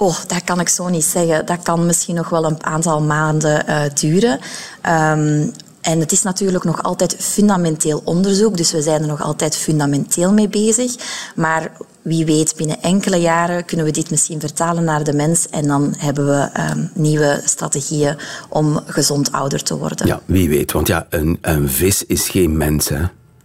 Oh, 0.02 0.16
dat 0.26 0.44
kan 0.44 0.60
ik 0.60 0.68
zo 0.68 0.88
niet 0.88 1.04
zeggen. 1.04 1.46
Dat 1.46 1.62
kan 1.62 1.86
misschien 1.86 2.14
nog 2.14 2.28
wel 2.28 2.44
een 2.44 2.64
aantal 2.64 3.02
maanden 3.02 3.64
uh, 3.68 3.82
duren. 3.94 4.38
Um, 4.86 5.52
en 5.80 6.00
het 6.00 6.12
is 6.12 6.22
natuurlijk 6.22 6.64
nog 6.64 6.82
altijd 6.82 7.16
fundamenteel 7.18 8.02
onderzoek, 8.04 8.56
dus 8.56 8.72
we 8.72 8.82
zijn 8.82 9.00
er 9.00 9.06
nog 9.06 9.22
altijd 9.22 9.56
fundamenteel 9.56 10.32
mee 10.32 10.48
bezig. 10.48 10.94
Maar 11.34 11.72
wie 12.02 12.24
weet, 12.24 12.56
binnen 12.56 12.82
enkele 12.82 13.16
jaren 13.16 13.64
kunnen 13.64 13.86
we 13.86 13.92
dit 13.92 14.10
misschien 14.10 14.40
vertalen 14.40 14.84
naar 14.84 15.04
de 15.04 15.12
mens 15.12 15.48
en 15.48 15.66
dan 15.66 15.94
hebben 15.98 16.26
we 16.26 16.60
um, 16.70 16.90
nieuwe 16.94 17.40
strategieën 17.44 18.16
om 18.48 18.80
gezond 18.86 19.32
ouder 19.32 19.62
te 19.62 19.76
worden. 19.76 20.06
Ja, 20.06 20.20
wie 20.24 20.48
weet. 20.48 20.72
Want 20.72 20.86
ja, 20.86 21.06
een, 21.10 21.38
een 21.40 21.68
vis 21.68 22.06
is 22.06 22.28
geen 22.28 22.56
mens, 22.56 22.88
hè? 22.88 23.02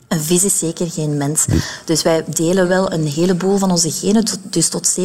Een 0.07 0.19
vis 0.19 0.43
is 0.43 0.59
zeker 0.59 0.89
geen 0.89 1.17
mens. 1.17 1.45
Dus 1.85 2.03
wij 2.03 2.23
delen 2.27 2.67
wel 2.67 2.91
een 2.91 3.07
heleboel 3.07 3.57
van 3.57 3.71
onze 3.71 3.91
genen. 3.91 4.23
Dus 4.49 4.69
tot 4.69 4.97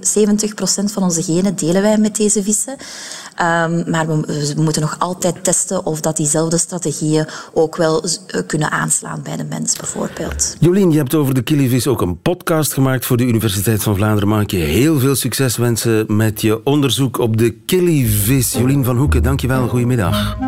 70 0.00 0.54
procent 0.54 0.92
van 0.92 1.02
onze 1.02 1.22
genen 1.22 1.56
delen 1.56 1.82
wij 1.82 1.98
met 1.98 2.16
deze 2.16 2.42
vissen. 2.42 2.72
Um, 2.72 3.90
maar 3.90 4.06
we, 4.06 4.20
we, 4.54 4.62
moeten 4.62 4.82
nog 4.82 4.96
altijd 4.98 5.44
testen 5.44 5.86
of 5.86 6.00
dat 6.00 6.16
diezelfde 6.16 6.58
strategieën 6.58 7.26
ook 7.52 7.76
wel 7.76 8.02
eh, 8.02 8.40
kunnen 8.46 8.70
aanslaan 8.70 9.22
bij 9.22 9.36
de 9.36 9.44
mens, 9.44 9.76
bijvoorbeeld. 9.76 10.56
Jolien, 10.58 10.90
je 10.90 10.98
hebt 10.98 11.14
over 11.14 11.34
de 11.34 11.42
killivis 11.42 11.86
ook 11.86 12.00
een 12.00 12.20
podcast 12.20 12.72
gemaakt 12.72 13.06
voor 13.06 13.16
de 13.16 13.24
Universiteit 13.24 13.82
van 13.82 13.96
Vlaanderen. 13.96 14.28
Mag 14.28 14.42
ik 14.42 14.50
je 14.50 14.56
heel 14.56 14.98
veel 14.98 15.14
succes 15.14 15.56
wensen 15.56 16.16
met 16.16 16.40
je 16.40 16.64
onderzoek 16.64 17.18
op 17.18 17.36
de 17.36 17.50
killivis. 17.50 18.52
Jolien 18.52 18.84
van 18.84 18.96
Hoeken, 18.96 19.22
dankjewel. 19.22 19.68
Goedemiddag. 19.68 20.38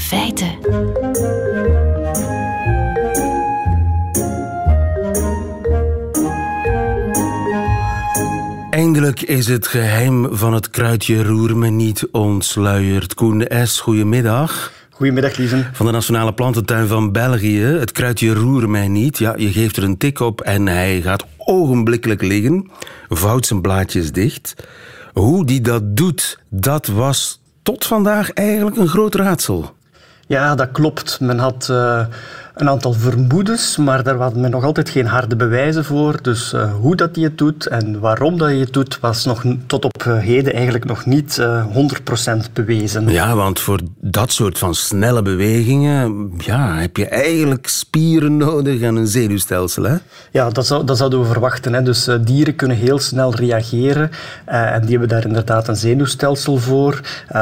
Feiten. 0.00 0.58
Eindelijk 8.70 9.22
is 9.22 9.46
het 9.46 9.66
geheim 9.66 10.28
van 10.30 10.54
het 10.54 10.70
kruidje 10.70 11.22
roer 11.22 11.56
me 11.56 11.68
niet 11.68 12.08
ontsluierd. 12.12 13.14
Koen 13.14 13.46
S., 13.64 13.80
goedemiddag. 13.80 14.72
Goedemiddag, 14.90 15.36
Lieven. 15.36 15.70
Van 15.72 15.86
de 15.86 15.92
Nationale 15.92 16.32
Plantentuin 16.32 16.86
van 16.86 17.12
België. 17.12 17.60
Het 17.60 17.92
kruidje 17.92 18.32
roer 18.32 18.70
mij 18.70 18.88
niet. 18.88 19.18
Ja, 19.18 19.34
je 19.36 19.52
geeft 19.52 19.76
er 19.76 19.82
een 19.82 19.96
tik 19.96 20.20
op 20.20 20.40
en 20.40 20.66
hij 20.66 21.00
gaat 21.00 21.24
ogenblikkelijk 21.36 22.22
liggen. 22.22 22.70
Vouwt 23.08 23.46
zijn 23.46 23.60
blaadjes 23.60 24.12
dicht. 24.12 24.54
Hoe 25.12 25.44
die 25.44 25.60
dat 25.60 25.96
doet, 25.96 26.38
dat 26.48 26.86
was 26.86 27.40
tot 27.62 27.86
vandaag 27.86 28.30
eigenlijk 28.30 28.76
een 28.76 28.88
groot 28.88 29.14
raadsel. 29.14 29.76
Ja, 30.28 30.54
dat 30.54 30.68
klopt. 30.72 31.20
Men 31.20 31.38
had 31.38 31.68
uh, 31.70 32.06
een 32.60 32.68
aantal 32.68 32.92
vermoedens, 32.92 33.76
maar 33.76 34.02
daar 34.02 34.16
had 34.16 34.34
men 34.34 34.50
nog 34.50 34.64
altijd 34.64 34.88
geen 34.88 35.06
harde 35.06 35.36
bewijzen 35.36 35.84
voor. 35.84 36.22
Dus 36.22 36.52
uh, 36.52 36.74
hoe 36.74 36.96
dat 36.96 37.14
hij 37.14 37.24
het 37.24 37.38
doet 37.38 37.66
en 37.66 38.00
waarom 38.00 38.38
dat 38.38 38.48
hij 38.48 38.56
het 38.56 38.72
doet, 38.72 39.00
was 39.00 39.24
nog 39.24 39.44
tot 39.66 39.84
op 39.84 40.02
eh, 40.02 40.18
heden 40.18 40.52
eigenlijk 40.52 40.84
nog 40.84 41.06
niet 41.06 41.38
uh, 41.40 41.64
100% 42.46 42.52
bewezen. 42.52 43.08
Ja, 43.08 43.34
want 43.34 43.60
voor 43.60 43.80
dat 44.00 44.32
soort 44.32 44.58
van 44.58 44.74
snelle 44.74 45.22
bewegingen 45.22 46.30
ja, 46.38 46.74
heb 46.74 46.96
je 46.96 47.06
eigenlijk 47.06 47.68
spieren 47.68 48.36
nodig 48.36 48.80
en 48.80 48.96
een 48.96 49.06
zenuwstelsel. 49.06 49.82
Hè? 49.82 49.96
Ja, 50.32 50.50
dat, 50.50 50.66
zou, 50.66 50.84
dat 50.84 50.96
zouden 50.96 51.20
we 51.20 51.26
verwachten. 51.26 51.72
Hè. 51.72 51.82
Dus 51.82 52.08
dieren 52.20 52.56
kunnen 52.56 52.76
heel 52.76 52.98
snel 52.98 53.34
reageren 53.34 54.10
en 54.44 54.80
die 54.80 54.90
hebben 54.90 55.08
daar 55.08 55.26
inderdaad 55.26 55.68
een 55.68 55.76
zenuwstelsel 55.76 56.56
voor. 56.56 57.00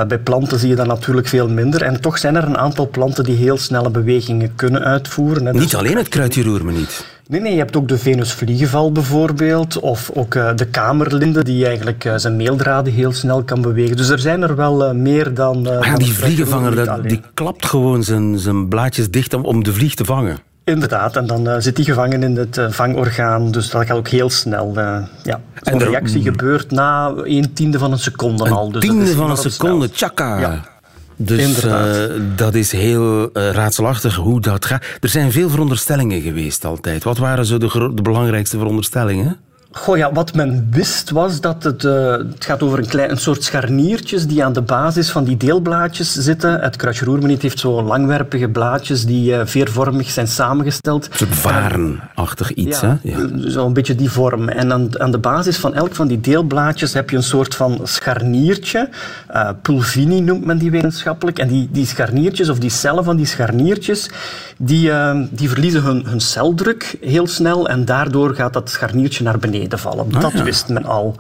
bij 0.09 0.19
planten 0.19 0.59
zie 0.59 0.69
je 0.69 0.75
dat 0.75 0.87
natuurlijk 0.87 1.27
veel 1.27 1.49
minder. 1.49 1.83
En 1.83 2.01
toch 2.01 2.19
zijn 2.19 2.37
er 2.37 2.45
een 2.45 2.59
aantal 2.59 2.89
planten 2.89 3.25
die 3.25 3.37
heel 3.37 3.59
snelle 3.59 3.91
bewegingen 3.91 4.55
kunnen 4.55 4.85
uitvoeren 4.85 5.05
uitvoeren. 5.07 5.57
Niet 5.57 5.77
alleen 5.77 5.97
het 5.97 6.09
kruidje 6.09 6.43
roer 6.43 6.65
me 6.65 6.73
niet. 6.73 7.07
Nee, 7.29 7.41
nee, 7.41 7.53
je 7.53 7.59
hebt 7.59 7.77
ook 7.77 7.89
de 7.89 7.99
venusvliegenval 7.99 8.93
bijvoorbeeld, 8.93 9.81
of 9.81 10.11
ook 10.15 10.35
uh, 10.35 10.51
de 10.55 10.67
kamerlinde 10.67 11.45
die 11.45 11.67
eigenlijk 11.67 12.05
uh, 12.05 12.13
zijn 12.17 12.37
meeldraden 12.37 12.93
heel 12.93 13.13
snel 13.13 13.43
kan 13.43 13.63
bewegen. 13.63 13.97
Dus 13.97 14.09
er 14.09 14.19
zijn 14.19 14.43
er 14.43 14.57
wel 14.57 14.89
uh, 14.89 14.93
meer 14.93 15.35
dan... 15.35 15.67
ah, 15.67 15.91
dan 15.91 15.99
die 15.99 16.13
vliegenvanger, 16.13 17.03
die 17.09 17.21
klapt 17.35 17.67
gewoon 17.67 18.03
zijn, 18.03 18.39
zijn 18.39 18.69
blaadjes 18.69 19.11
dicht 19.11 19.35
om, 19.35 19.45
om 19.45 19.65
de 19.65 19.73
vlieg 19.73 19.95
te 19.95 20.05
vangen. 20.05 20.39
Inderdaad, 20.65 21.17
en 21.17 21.27
dan 21.27 21.49
uh, 21.49 21.55
zit 21.59 21.77
die 21.77 21.85
gevangen 21.85 22.23
in 22.23 22.37
het 22.37 22.57
uh, 22.57 22.67
vangorgaan, 22.71 23.51
dus 23.51 23.71
dat 23.71 23.87
gaat 23.87 23.97
ook 23.97 24.09
heel 24.09 24.31
snel. 24.31 24.73
Uh, 24.77 24.99
ja. 25.23 25.41
En 25.63 25.79
de 25.79 25.85
reactie 25.85 26.23
gebeurt 26.23 26.71
na 26.71 27.13
een 27.25 27.53
tiende 27.53 27.79
van 27.79 27.93
een 27.93 27.99
seconde 27.99 28.45
een 28.45 28.53
al. 28.53 28.71
Dus 28.71 28.81
tiende 28.81 29.07
van 29.13 29.31
een 29.31 29.37
seconde, 29.37 29.91
tjaka. 29.91 30.39
Ja. 30.41 30.75
Dus 31.17 31.65
uh, 31.65 32.05
dat 32.37 32.55
is 32.55 32.73
heel 32.73 33.23
uh, 33.23 33.51
raadselachtig 33.51 34.15
hoe 34.15 34.41
dat 34.41 34.65
gaat. 34.65 34.85
Er 35.01 35.09
zijn 35.09 35.33
veel 35.33 35.49
veronderstellingen 35.49 36.21
geweest 36.21 36.65
altijd. 36.65 37.05
Wat 37.05 37.19
waren 37.19 37.47
zo 37.47 37.59
de, 37.59 37.91
de 37.95 38.03
belangrijkste 38.03 38.59
veronderstellingen? 38.59 39.39
Goh, 39.77 39.97
ja, 39.97 40.13
wat 40.13 40.35
men 40.35 40.69
wist 40.71 41.11
was 41.11 41.41
dat 41.41 41.63
het, 41.63 41.85
uh, 41.85 42.11
het 42.11 42.45
gaat 42.45 42.63
over 42.63 42.79
een, 42.79 42.87
klein, 42.87 43.11
een 43.11 43.19
soort 43.19 43.45
scharniertjes 43.45 44.27
die 44.27 44.45
aan 44.45 44.53
de 44.53 44.63
basis 44.63 45.11
van 45.11 45.25
die 45.25 45.37
deelblaadjes 45.37 46.13
zitten. 46.13 46.61
Het 46.61 46.77
kruidje 46.77 47.37
heeft 47.41 47.59
zo 47.59 47.83
langwerpige 47.83 48.49
blaadjes 48.49 49.05
die 49.07 49.31
uh, 49.31 49.41
veervormig 49.45 50.11
zijn 50.11 50.29
samengesteld. 50.29 51.21
Een 51.21 51.27
varenachtig 51.27 52.53
iets, 52.53 52.81
ja, 52.81 52.99
hè? 53.03 53.11
Ja. 53.11 53.51
Zo 53.51 53.67
een 53.67 53.73
beetje 53.73 53.95
die 53.95 54.11
vorm. 54.11 54.49
En 54.49 54.73
aan, 54.73 55.01
aan, 55.01 55.11
de 55.11 55.19
basis 55.19 55.57
van 55.57 55.75
elk 55.75 55.95
van 55.95 56.07
die 56.07 56.21
deelblaadjes 56.21 56.93
heb 56.93 57.11
je 57.11 57.17
een 57.17 57.23
soort 57.23 57.55
van 57.55 57.81
scharniertje. 57.83 58.89
Uh, 59.35 59.51
pulvini 59.63 60.21
noemt 60.21 60.45
men 60.45 60.59
die 60.59 60.71
wetenschappelijk. 60.71 61.39
En 61.39 61.49
die, 61.49 61.69
die 61.73 61.87
scharniertjes, 61.87 62.49
of 62.49 62.59
die 62.59 62.71
cellen 62.71 63.05
van 63.05 63.17
die 63.17 63.27
scharniertjes, 63.27 64.11
die, 64.57 64.91
die 65.31 65.49
verliezen 65.49 65.83
hun, 65.83 66.07
hun 66.07 66.21
celdruk 66.21 66.97
heel 67.01 67.27
snel 67.27 67.69
en 67.69 67.85
daardoor 67.85 68.35
gaat 68.35 68.53
dat 68.53 68.71
scharniertje 68.71 69.25
naar 69.25 69.39
beneden 69.39 69.79
vallen. 69.79 70.15
Ah, 70.15 70.21
dat 70.21 70.33
wist 70.33 70.69
men 70.69 70.85
al. 70.85 71.17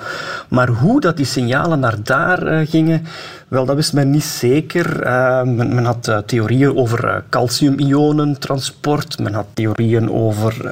Maar 0.48 0.68
hoe 0.68 1.00
dat 1.00 1.16
die 1.16 1.26
signalen 1.26 1.80
naar 1.80 1.96
daar 2.02 2.52
uh, 2.52 2.68
gingen, 2.68 3.06
wel, 3.48 3.64
dat 3.64 3.76
wist 3.76 3.92
men 3.92 4.10
niet 4.10 4.24
zeker. 4.24 5.06
Uh, 5.06 5.42
men, 5.42 5.74
men, 5.74 5.84
had 5.84 6.08
uh, 6.08 6.18
theorieën 6.18 6.76
over 6.76 7.24
calciumionentransport. 7.30 9.18
Men 9.18 9.34
had 9.34 9.46
theorieën 9.54 10.10
over 10.10 10.70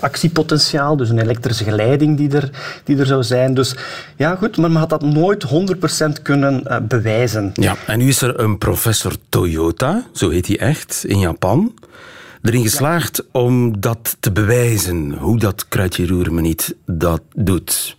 actiepotentiaal, 0.00 0.96
dus 0.96 1.10
een 1.10 1.18
elektrische 1.18 1.64
geleiding 1.64 2.16
die 2.16 2.30
er, 2.30 2.50
die 2.84 2.98
er 2.98 3.06
zou 3.06 3.22
zijn. 3.22 3.54
Dus 3.54 3.74
ja, 4.16 4.34
goed, 4.34 4.56
maar 4.56 4.70
men 4.70 4.78
had 4.78 4.90
dat 4.90 5.02
nooit 5.02 5.46
100% 6.18 6.22
kunnen 6.22 6.62
bewijzen. 6.88 7.50
Ja, 7.54 7.76
en 7.86 7.98
nu 7.98 8.08
is 8.08 8.22
er 8.22 8.40
een 8.40 8.58
professor 8.58 9.12
Toyota, 9.28 10.06
zo 10.12 10.30
heet 10.30 10.46
hij 10.46 10.58
echt, 10.58 11.04
in 11.06 11.18
Japan 11.18 11.72
erin 12.42 12.62
geslaagd 12.62 13.24
om 13.32 13.80
dat 13.80 14.16
te 14.20 14.32
bewijzen, 14.32 15.12
hoe 15.12 15.38
dat 15.38 15.68
kruidje 15.68 16.30
niet 16.30 16.74
dat 16.86 17.22
doet. 17.34 17.97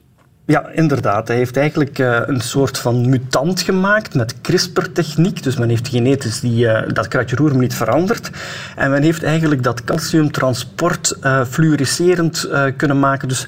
Ja, 0.50 0.70
inderdaad. 0.74 1.28
Hij 1.28 1.38
heeft 1.38 1.58
eigenlijk 1.58 2.00
uh, 2.00 2.20
een 2.26 2.42
soort 2.42 2.78
van 2.78 3.10
mutant 3.10 3.62
gemaakt 3.62 4.16
met 4.16 4.42
CRISPR-techniek. 4.42 5.44
Dus 5.44 5.58
men 5.58 5.70
heeft 5.70 5.88
genetisch 5.88 6.40
die, 6.40 6.66
uh, 6.66 6.82
dat 6.94 7.08
kruidje 7.08 7.52
niet 7.54 7.76
veranderd. 7.76 8.32
En 8.76 8.92
men 8.92 9.02
heeft 9.02 9.24
eigenlijk 9.24 9.64
dat 9.64 9.84
calciumtransport 9.84 11.18
uh, 11.24 11.46
fluoriserend 11.46 12.50
kunnen 12.78 13.00
maken. 13.00 13.28
Dus 13.28 13.48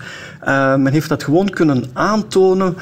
men 0.78 0.88
heeft 0.88 1.10
dat 1.10 1.24
gewoon 1.24 1.50
kunnen 1.50 1.86
aantonen 1.94 2.76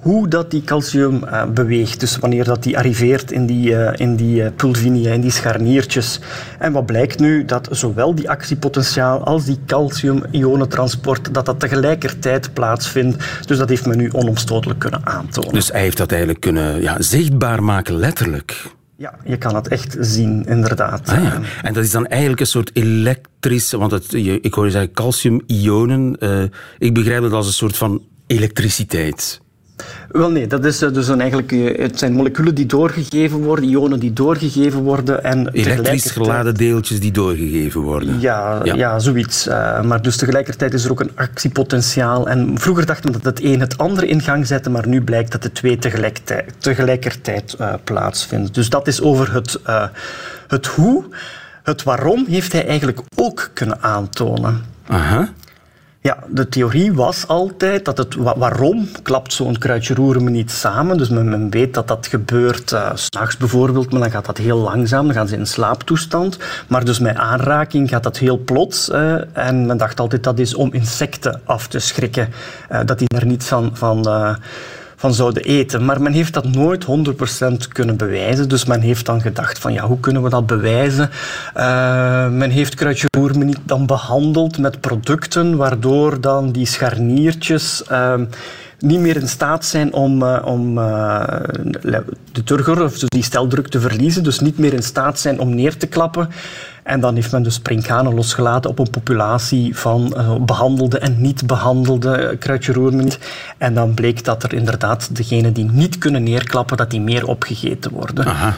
hoe 0.00 0.28
dat 0.28 0.50
die 0.50 0.62
calcium 0.62 1.22
uh, 1.24 1.44
beweegt. 1.44 2.00
Dus 2.00 2.18
wanneer 2.18 2.44
dat 2.44 2.62
die 2.62 2.78
arriveert 2.78 3.32
in 3.32 3.46
die, 3.46 3.70
uh, 3.70 3.92
in 3.96 4.16
die 4.16 4.42
uh, 4.42 4.48
pulvinia, 4.56 5.12
in 5.12 5.20
die 5.20 5.30
scharniertjes. 5.30 6.20
En 6.58 6.72
wat 6.72 6.86
blijkt 6.86 7.18
nu? 7.18 7.44
Dat 7.44 7.68
zowel 7.70 8.14
die 8.14 8.30
actiepotentiaal 8.30 9.24
als 9.24 9.44
die 9.44 9.58
calcium-ionentransport, 9.66 11.34
dat 11.34 11.46
dat 11.46 11.60
tegelijkertijd 11.60 12.52
plaatsvindt. 12.52 13.24
Dus 13.46 13.58
dat 13.58 13.68
heeft 13.68 13.86
men 13.86 13.96
nu 13.96 14.10
onomstotelijk 14.12 14.78
kunnen 14.80 15.06
aantonen. 15.06 15.52
Dus 15.52 15.72
hij 15.72 15.80
heeft 15.80 15.96
dat 15.96 16.10
eigenlijk 16.10 16.40
kunnen 16.40 16.82
ja, 16.82 17.02
zichtbaar 17.02 17.62
maken, 17.62 17.94
letterlijk. 17.94 18.74
Ja, 18.96 19.14
je 19.24 19.36
kan 19.36 19.54
het 19.54 19.68
echt 19.68 19.96
zien, 20.00 20.44
inderdaad. 20.44 21.08
Ah, 21.08 21.22
ja. 21.22 21.40
En 21.62 21.72
dat 21.72 21.84
is 21.84 21.90
dan 21.90 22.06
eigenlijk 22.06 22.40
een 22.40 22.46
soort 22.46 22.70
elektrische... 22.72 23.78
Want 23.78 23.90
het, 23.90 24.12
ik 24.12 24.54
hoor 24.54 24.64
je 24.64 24.70
zeggen 24.70 24.92
calcium-ionen. 24.92 26.16
ik 26.78 26.94
begrijp 26.94 27.22
het 27.22 27.32
als 27.32 27.46
een 27.46 27.52
soort 27.52 27.76
van 27.76 28.02
elektriciteit. 28.26 29.40
Wel 30.16 30.30
nee, 30.30 30.46
dat 30.46 30.64
is 30.64 30.82
eh, 30.82 30.92
dus 30.92 31.08
een 31.08 31.20
eigenlijk, 31.20 31.52
eh, 31.52 31.78
het 31.78 31.98
zijn 31.98 32.12
moleculen 32.12 32.54
die 32.54 32.66
doorgegeven 32.66 33.38
worden, 33.42 33.64
ionen 33.64 33.98
die 33.98 34.12
doorgegeven 34.12 34.80
worden. 34.80 35.24
En 35.24 35.48
Elektrisch 35.48 36.10
geladen 36.10 36.54
deeltjes 36.54 37.00
die 37.00 37.12
doorgegeven 37.12 37.80
worden. 37.80 38.20
Ja, 38.20 38.60
ja. 38.64 38.98
zoiets. 38.98 39.46
Uh, 39.46 39.82
maar 39.82 40.02
dus 40.02 40.16
tegelijkertijd 40.16 40.74
is 40.74 40.84
er 40.84 40.90
ook 40.90 41.00
een 41.00 41.10
actiepotentiaal. 41.14 42.28
En 42.28 42.58
vroeger 42.58 42.86
dachten 42.86 43.12
we 43.12 43.18
dat 43.18 43.24
het 43.24 43.44
een 43.44 43.60
het 43.60 43.78
andere 43.78 44.06
in 44.06 44.20
gang 44.20 44.46
zette, 44.46 44.70
maar 44.70 44.88
nu 44.88 45.02
blijkt 45.02 45.32
dat 45.32 45.42
de 45.42 45.52
twee 45.52 45.78
tegelijkertijd, 45.78 46.52
tegelijkertijd 46.58 47.56
uh, 47.60 47.74
plaatsvinden. 47.84 48.52
Dus 48.52 48.68
dat 48.68 48.86
is 48.86 49.00
over 49.00 49.32
het, 49.32 49.60
uh, 49.66 49.84
het 50.48 50.66
hoe. 50.66 51.04
Het 51.62 51.82
waarom 51.82 52.24
heeft 52.28 52.52
hij 52.52 52.66
eigenlijk 52.66 53.00
ook 53.14 53.50
kunnen 53.52 53.82
aantonen. 53.82 54.64
Aha. 54.86 55.28
Ja, 56.06 56.18
de 56.28 56.48
theorie 56.48 56.92
was 56.92 57.28
altijd 57.28 57.84
dat 57.84 57.98
het... 57.98 58.14
Waarom 58.14 58.88
klapt 59.02 59.32
zo'n 59.32 59.58
kruidje 59.58 59.94
roeren 59.94 60.30
niet 60.30 60.50
samen? 60.50 60.98
Dus 60.98 61.08
men, 61.08 61.28
men 61.28 61.50
weet 61.50 61.74
dat 61.74 61.88
dat 61.88 62.06
gebeurt 62.06 62.72
uh, 62.72 62.90
s'nachts 62.94 63.36
bijvoorbeeld, 63.36 63.92
maar 63.92 64.00
dan 64.00 64.10
gaat 64.10 64.26
dat 64.26 64.36
heel 64.38 64.58
langzaam. 64.58 65.06
Dan 65.06 65.14
gaan 65.14 65.28
ze 65.28 65.36
in 65.36 65.46
slaaptoestand. 65.46 66.38
Maar 66.68 66.84
dus 66.84 66.98
met 66.98 67.16
aanraking 67.16 67.88
gaat 67.88 68.02
dat 68.02 68.18
heel 68.18 68.38
plots. 68.38 68.88
Uh, 68.88 69.36
en 69.36 69.66
men 69.66 69.76
dacht 69.76 70.00
altijd 70.00 70.24
dat 70.24 70.38
is 70.38 70.54
om 70.54 70.72
insecten 70.72 71.40
af 71.44 71.68
te 71.68 71.78
schrikken. 71.78 72.28
Uh, 72.72 72.80
dat 72.84 72.98
die 72.98 73.08
er 73.08 73.26
niet 73.26 73.44
van... 73.44 73.70
van 73.72 74.06
zouden 75.14 75.42
eten. 75.42 75.84
Maar 75.84 76.02
men 76.02 76.12
heeft 76.12 76.34
dat 76.34 76.54
nooit 76.54 76.84
100% 76.84 76.88
kunnen 77.72 77.96
bewijzen. 77.96 78.48
Dus 78.48 78.64
men 78.64 78.80
heeft 78.80 79.06
dan 79.06 79.20
gedacht 79.20 79.58
van 79.58 79.72
ja, 79.72 79.86
hoe 79.86 80.00
kunnen 80.00 80.22
we 80.22 80.28
dat 80.28 80.46
bewijzen? 80.46 81.10
Uh, 81.56 82.28
men 82.28 82.50
heeft 82.50 82.74
kruidje 82.74 83.08
niet 83.32 83.58
dan 83.62 83.86
behandeld 83.86 84.58
met 84.58 84.80
producten 84.80 85.56
waardoor 85.56 86.20
dan 86.20 86.52
die 86.52 86.66
scharniertjes... 86.66 87.82
Uh, 87.92 88.14
niet 88.78 89.00
meer 89.00 89.16
in 89.16 89.28
staat 89.28 89.64
zijn 89.64 89.92
om, 89.92 90.22
uh, 90.22 90.42
om 90.44 90.78
uh, 90.78 91.24
de 92.32 92.44
turger, 92.44 92.82
of 92.82 92.98
die 92.98 93.22
steldruk 93.22 93.68
te 93.68 93.80
verliezen, 93.80 94.22
dus 94.22 94.40
niet 94.40 94.58
meer 94.58 94.72
in 94.72 94.82
staat 94.82 95.18
zijn 95.18 95.40
om 95.40 95.54
neer 95.54 95.76
te 95.76 95.86
klappen. 95.86 96.28
En 96.86 97.00
dan 97.00 97.14
heeft 97.14 97.32
men 97.32 97.42
dus 97.42 97.54
sprinkhanen 97.54 98.14
losgelaten 98.14 98.70
op 98.70 98.78
een 98.78 98.90
populatie 98.90 99.76
van 99.76 100.14
uh, 100.16 100.34
behandelde 100.36 100.98
en 100.98 101.20
niet 101.20 101.46
behandelde 101.46 102.36
kruidje 102.38 103.08
En 103.58 103.74
dan 103.74 103.94
bleek 103.94 104.24
dat 104.24 104.42
er 104.42 104.54
inderdaad 104.54 105.16
degenen 105.16 105.52
die 105.52 105.70
niet 105.70 105.98
kunnen 105.98 106.22
neerklappen, 106.22 106.76
dat 106.76 106.90
die 106.90 107.00
meer 107.00 107.26
opgegeten 107.26 107.92
worden. 107.92 108.26
Aha. 108.26 108.56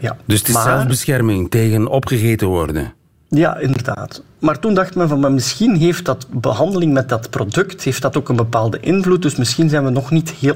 ja. 0.00 0.16
Dus 0.24 0.38
het 0.38 0.48
is 0.48 0.54
maar, 0.54 0.62
zelfbescherming 0.62 1.50
tegen 1.50 1.86
opgegeten 1.86 2.48
worden? 2.48 2.92
Ja, 3.28 3.58
inderdaad. 3.58 4.22
Maar 4.38 4.58
toen 4.58 4.74
dacht 4.74 4.94
men 4.94 5.08
van, 5.08 5.20
maar 5.20 5.32
misschien 5.32 5.76
heeft 5.76 6.04
dat 6.04 6.26
behandeling 6.30 6.92
met 6.92 7.08
dat 7.08 7.30
product 7.30 7.82
heeft 7.82 8.02
dat 8.02 8.16
ook 8.16 8.28
een 8.28 8.36
bepaalde 8.36 8.80
invloed. 8.80 9.22
Dus 9.22 9.36
misschien 9.36 9.68
zijn 9.68 9.84
we 9.84 9.90
nog 9.90 10.10
niet 10.10 10.30
heel 10.30 10.54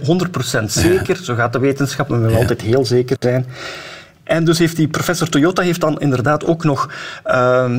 100% 0.61 0.65
zeker. 0.65 1.17
Zo 1.17 1.35
gaat 1.35 1.53
de 1.53 1.59
wetenschap, 1.59 2.09
maar 2.09 2.19
we 2.19 2.25
willen 2.25 2.41
altijd 2.41 2.61
heel 2.61 2.85
zeker 2.85 3.17
zijn. 3.21 3.47
En 4.25 4.45
dus 4.45 4.59
heeft 4.59 4.77
die 4.77 4.89
professor 4.89 5.29
Toyota 5.29 5.63
heeft 5.63 5.81
dan 5.81 6.01
inderdaad 6.01 6.45
ook 6.45 6.65
nog 6.65 6.91
uh, 7.27 7.71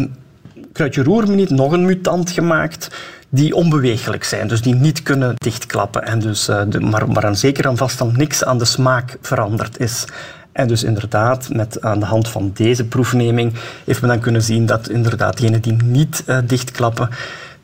kruidje 0.71 1.03
roermeniet, 1.03 1.49
nog 1.49 1.71
een 1.71 1.85
mutant 1.85 2.31
gemaakt 2.31 2.89
die 3.29 3.55
onbeweeglijk 3.55 4.23
zijn, 4.23 4.47
dus 4.47 4.61
die 4.61 4.75
niet 4.75 5.03
kunnen 5.03 5.33
dichtklappen. 5.35 6.03
En 6.03 6.19
dus, 6.19 6.49
uh, 6.49 6.61
de, 6.67 6.79
maar, 6.79 7.11
maar 7.11 7.25
aan 7.25 7.35
zeker 7.35 7.65
en 7.65 7.77
vast 7.77 7.97
dan 7.97 8.13
niks 8.17 8.43
aan 8.43 8.57
de 8.57 8.65
smaak 8.65 9.17
veranderd 9.21 9.79
is. 9.79 10.05
En 10.51 10.67
dus 10.67 10.83
inderdaad, 10.83 11.49
met, 11.53 11.81
aan 11.81 11.99
de 11.99 12.05
hand 12.05 12.27
van 12.27 12.51
deze 12.53 12.85
proefneming 12.85 13.53
heeft 13.85 14.01
men 14.01 14.09
dan 14.09 14.19
kunnen 14.19 14.41
zien 14.41 14.65
dat 14.65 14.89
inderdaad 14.89 15.37
diegenen 15.37 15.61
die 15.61 15.75
niet 15.83 16.23
uh, 16.27 16.37
dichtklappen, 16.45 17.09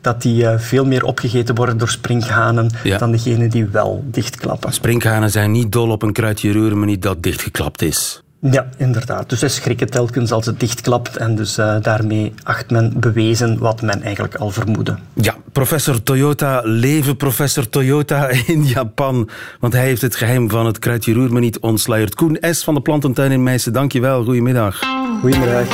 dat 0.00 0.22
die 0.22 0.42
uh, 0.42 0.58
veel 0.58 0.84
meer 0.84 1.04
opgegeten 1.04 1.54
worden 1.54 1.78
door 1.78 1.88
sprinkhanen 1.88 2.70
ja. 2.84 2.98
dan 2.98 3.10
degenen 3.10 3.50
die 3.50 3.64
wel 3.66 4.04
dichtklappen. 4.06 4.72
Sprinkhanen 4.72 5.30
zijn 5.30 5.50
niet 5.50 5.72
dol 5.72 5.90
op 5.90 6.02
een 6.02 6.12
kruidje 6.12 6.74
maar 6.74 6.86
niet 6.86 7.02
dat 7.02 7.22
dichtgeklapt 7.22 7.82
is. 7.82 8.22
Ja, 8.50 8.66
inderdaad. 8.76 9.28
Dus 9.28 9.38
zij 9.38 9.48
schrikken 9.48 9.90
telkens 9.90 10.32
als 10.32 10.46
het 10.46 10.60
dichtklapt 10.60 11.16
en 11.16 11.34
dus 11.34 11.58
uh, 11.58 11.76
daarmee 11.82 12.32
acht 12.42 12.70
men 12.70 12.92
bewezen 12.96 13.58
wat 13.58 13.82
men 13.82 14.02
eigenlijk 14.02 14.34
al 14.34 14.50
vermoedde. 14.50 14.96
Ja, 15.12 15.36
professor 15.52 16.02
Toyota, 16.02 16.60
leven 16.64 17.16
professor 17.16 17.68
Toyota 17.68 18.28
in 18.46 18.64
Japan. 18.64 19.28
Want 19.60 19.72
hij 19.72 19.84
heeft 19.84 20.02
het 20.02 20.16
geheim 20.16 20.50
van 20.50 20.66
het 20.66 20.78
kruidje 20.78 21.12
roer 21.12 21.32
me 21.32 21.40
niet 21.40 21.58
ontsluierd. 21.58 22.14
Koen 22.14 22.38
S. 22.40 22.64
van 22.64 22.74
de 22.74 22.80
Plantentuin 22.80 23.32
in 23.32 23.42
Meissen, 23.42 23.72
dankjewel. 23.72 24.24
Goedemiddag. 24.24 24.80
Goedemiddag. 25.20 25.66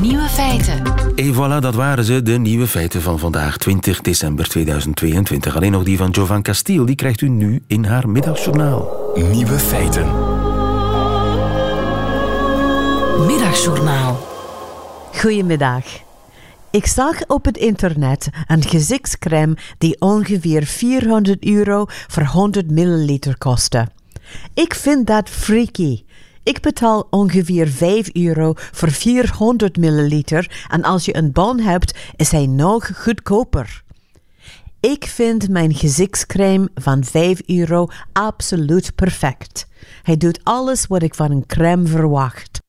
Nieuwe 0.00 0.28
feiten. 0.28 0.82
En 1.16 1.34
voilà, 1.34 1.60
dat 1.60 1.74
waren 1.74 2.04
ze, 2.04 2.22
de 2.22 2.38
nieuwe 2.38 2.66
feiten 2.66 3.02
van 3.02 3.18
vandaag, 3.18 3.56
20 3.56 4.00
december 4.00 4.48
2022. 4.48 5.56
Alleen 5.56 5.72
nog 5.72 5.82
die 5.84 5.96
van 5.96 6.10
Jovan 6.10 6.42
Castiel, 6.42 6.86
die 6.86 6.94
krijgt 6.94 7.20
u 7.20 7.28
nu 7.28 7.62
in 7.66 7.84
haar 7.84 8.08
middagjournaal. 8.08 9.10
Nieuwe 9.32 9.58
feiten. 9.58 10.29
Middagjournaal. 13.18 14.18
Goedemiddag. 15.14 15.84
Ik 16.70 16.86
zag 16.86 17.26
op 17.26 17.44
het 17.44 17.56
internet 17.56 18.28
een 18.46 18.62
gezichtscrème 18.62 19.56
die 19.78 20.00
ongeveer 20.00 20.64
400 20.64 21.44
euro 21.44 21.84
voor 21.86 22.24
100 22.24 22.70
milliliter 22.70 23.38
kostte. 23.38 23.88
Ik 24.54 24.74
vind 24.74 25.06
dat 25.06 25.28
freaky. 25.28 26.04
Ik 26.42 26.60
betaal 26.60 27.06
ongeveer 27.10 27.68
5 27.68 28.08
euro 28.12 28.52
voor 28.56 28.90
400 28.90 29.76
milliliter 29.76 30.64
en 30.68 30.82
als 30.82 31.04
je 31.04 31.16
een 31.16 31.32
bon 31.32 31.60
hebt, 31.60 31.98
is 32.16 32.30
hij 32.30 32.46
nog 32.46 33.02
goedkoper. 33.02 33.82
Ik 34.80 35.04
vind 35.04 35.48
mijn 35.48 35.74
gezichtscrème 35.74 36.68
van 36.74 37.04
5 37.04 37.40
euro 37.46 37.88
absoluut 38.12 38.94
perfect. 38.94 39.66
Hij 40.02 40.16
doet 40.16 40.40
alles 40.42 40.86
wat 40.86 41.02
ik 41.02 41.14
van 41.14 41.30
een 41.30 41.46
crème 41.46 41.86
verwacht. 41.86 42.59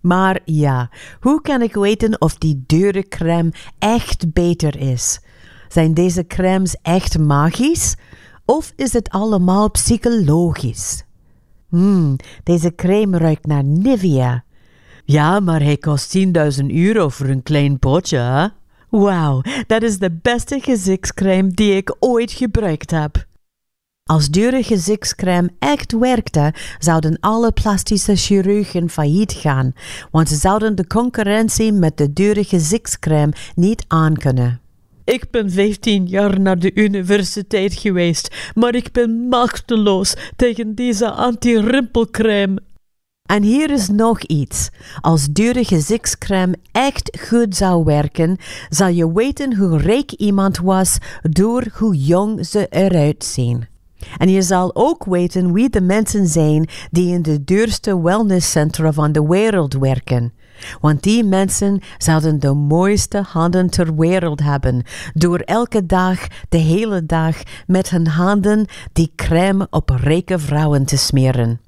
Maar 0.00 0.40
ja, 0.44 0.90
hoe 1.20 1.40
kan 1.40 1.62
ik 1.62 1.74
weten 1.74 2.20
of 2.20 2.34
die 2.34 2.62
dure 2.66 3.08
crème 3.08 3.52
echt 3.78 4.32
beter 4.32 4.78
is? 4.78 5.20
Zijn 5.68 5.94
deze 5.94 6.26
crèmes 6.26 6.76
echt 6.82 7.18
magisch? 7.18 7.94
Of 8.44 8.72
is 8.76 8.92
het 8.92 9.10
allemaal 9.10 9.70
psychologisch? 9.70 11.04
Hmm, 11.68 12.16
deze 12.42 12.74
crème 12.74 13.18
ruikt 13.18 13.46
naar 13.46 13.64
Nivea. 13.64 14.44
Ja, 15.04 15.40
maar 15.40 15.62
hij 15.62 15.76
kost 15.76 16.18
10.000 16.18 16.66
euro 16.66 17.08
voor 17.08 17.26
een 17.26 17.42
klein 17.42 17.78
potje? 17.78 18.52
Wauw, 18.88 19.42
dat 19.66 19.82
is 19.82 19.98
de 19.98 20.18
beste 20.22 20.60
gezichtscrème 20.60 21.48
die 21.48 21.76
ik 21.76 21.96
ooit 21.98 22.32
gebruikt 22.32 22.90
heb. 22.90 23.28
Als 24.10 24.28
dure 24.28 24.62
gezichtscrème 24.62 25.50
echt 25.58 25.92
werkte, 25.92 26.54
zouden 26.78 27.16
alle 27.20 27.52
plastische 27.52 28.16
chirurgen 28.16 28.90
failliet 28.90 29.32
gaan, 29.32 29.72
want 30.10 30.28
ze 30.28 30.34
zouden 30.34 30.74
de 30.74 30.86
concurrentie 30.86 31.72
met 31.72 31.96
de 31.96 32.12
dure 32.12 32.44
gezichtscrème 32.44 33.32
niet 33.54 33.84
aankunnen. 33.88 34.60
Ik 35.04 35.30
ben 35.30 35.50
15 35.50 36.06
jaar 36.06 36.40
naar 36.40 36.58
de 36.58 36.74
universiteit 36.74 37.74
geweest, 37.74 38.52
maar 38.54 38.74
ik 38.74 38.92
ben 38.92 39.10
machteloos 39.28 40.14
tegen 40.36 40.74
deze 40.74 41.10
anti-rimpelcrème. 41.10 42.62
En 43.22 43.42
hier 43.42 43.70
is 43.70 43.88
nog 43.88 44.22
iets. 44.22 44.70
Als 45.00 45.26
dure 45.26 45.64
gezichtscrème 45.64 46.56
echt 46.72 47.18
goed 47.28 47.56
zou 47.56 47.84
werken, 47.84 48.36
zal 48.68 48.88
je 48.88 49.12
weten 49.12 49.56
hoe 49.56 49.78
rijk 49.78 50.12
iemand 50.12 50.58
was 50.58 50.98
door 51.22 51.66
hoe 51.72 51.96
jong 51.96 52.46
ze 52.46 52.66
eruit 52.70 53.24
zien. 53.24 53.70
En 54.16 54.28
je 54.28 54.42
zal 54.42 54.70
ook 54.74 55.04
weten 55.04 55.52
wie 55.52 55.70
de 55.70 55.80
mensen 55.80 56.26
zijn 56.26 56.68
die 56.90 57.14
in 57.14 57.22
de 57.22 57.44
duurste 57.44 58.00
wellnesscentra 58.00 58.92
van 58.92 59.12
de 59.12 59.26
wereld 59.26 59.74
werken. 59.74 60.32
Want 60.80 61.02
die 61.02 61.24
mensen 61.24 61.80
zouden 61.98 62.40
de 62.40 62.54
mooiste 62.54 63.22
handen 63.28 63.70
ter 63.70 63.96
wereld 63.96 64.40
hebben, 64.40 64.82
door 65.14 65.38
elke 65.38 65.86
dag, 65.86 66.26
de 66.48 66.58
hele 66.58 67.06
dag, 67.06 67.36
met 67.66 67.90
hun 67.90 68.06
handen 68.06 68.66
die 68.92 69.12
crème 69.16 69.66
op 69.70 69.90
rijke 69.90 70.38
vrouwen 70.38 70.84
te 70.84 70.96
smeren. 70.96 71.60